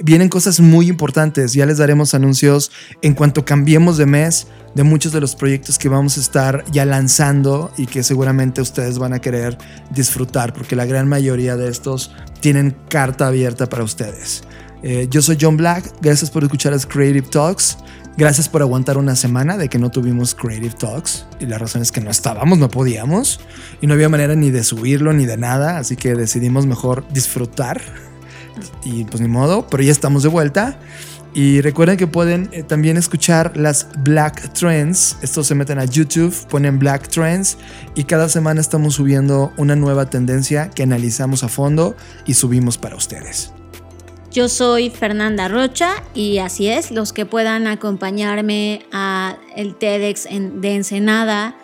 [0.04, 1.54] vienen cosas muy importantes.
[1.54, 2.70] Ya les daremos anuncios
[3.02, 6.86] en cuanto cambiemos de mes de muchos de los proyectos que vamos a estar ya
[6.86, 9.58] lanzando y que seguramente ustedes van a querer
[9.90, 14.44] disfrutar, porque la gran mayoría de estos tienen carta abierta para ustedes.
[14.84, 17.78] Eh, yo soy John Black, gracias por escuchar las Creative Talks.
[18.18, 21.28] Gracias por aguantar una semana de que no tuvimos Creative Talks.
[21.40, 23.40] Y la razón es que no estábamos, no podíamos.
[23.80, 25.78] Y no había manera ni de subirlo ni de nada.
[25.78, 27.80] Así que decidimos mejor disfrutar.
[28.84, 30.80] Y pues ni modo, pero ya estamos de vuelta.
[31.34, 35.18] Y recuerden que pueden eh, también escuchar las Black Trends.
[35.22, 37.58] Estos se meten a YouTube, ponen Black Trends
[37.96, 42.96] y cada semana estamos subiendo una nueva tendencia que analizamos a fondo y subimos para
[42.96, 43.52] ustedes.
[44.32, 50.76] Yo soy Fernanda Rocha y así es, los que puedan acompañarme a el TEDx de
[50.76, 51.56] Ensenada,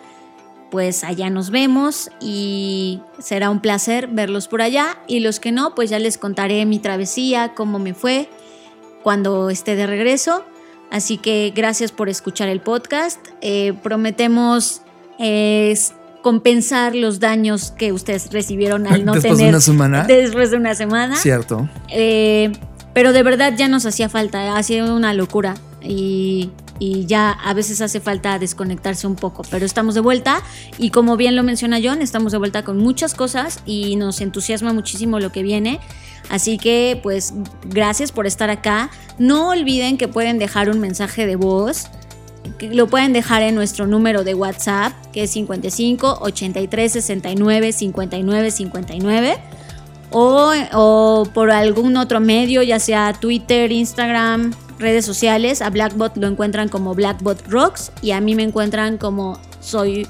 [0.70, 5.74] pues allá nos vemos y será un placer verlos por allá y los que no,
[5.76, 8.28] pues ya les contaré mi travesía, cómo me fue
[9.04, 10.44] cuando esté de regreso.
[10.90, 13.20] Así que gracias por escuchar el podcast.
[13.40, 14.82] Eh, prometemos
[16.24, 19.46] compensar los daños que ustedes recibieron al no después tener.
[19.46, 20.04] de una semana.
[20.04, 21.16] Después de una semana.
[21.16, 21.68] Cierto.
[21.90, 22.50] Eh,
[22.94, 25.54] pero de verdad ya nos hacía falta, ha sido una locura.
[25.82, 30.42] Y, y ya a veces hace falta desconectarse un poco, pero estamos de vuelta
[30.78, 34.72] y como bien lo menciona John, estamos de vuelta con muchas cosas y nos entusiasma
[34.72, 35.78] muchísimo lo que viene.
[36.30, 37.34] Así que pues
[37.66, 38.90] gracias por estar acá.
[39.18, 41.86] No olviden que pueden dejar un mensaje de voz.
[42.60, 49.38] Lo pueden dejar en nuestro número de WhatsApp, que es 55 83 69 59 59.
[50.10, 55.62] O, o por algún otro medio, ya sea Twitter, Instagram, redes sociales.
[55.62, 60.06] A Blackbot lo encuentran como Blackbot Rocks y a mí me encuentran como soy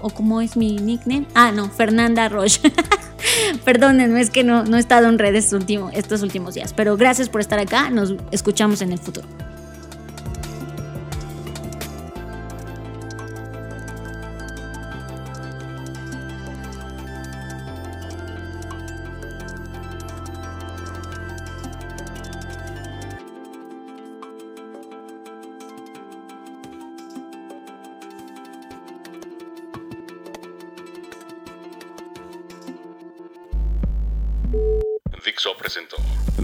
[0.00, 1.26] o cómo es mi nickname.
[1.34, 2.72] Ah, no, Fernanda Roche.
[3.64, 5.54] Perdónenme, es que no, no he estado en redes
[5.92, 6.72] estos últimos días.
[6.72, 7.90] Pero gracias por estar acá.
[7.90, 9.26] Nos escuchamos en el futuro.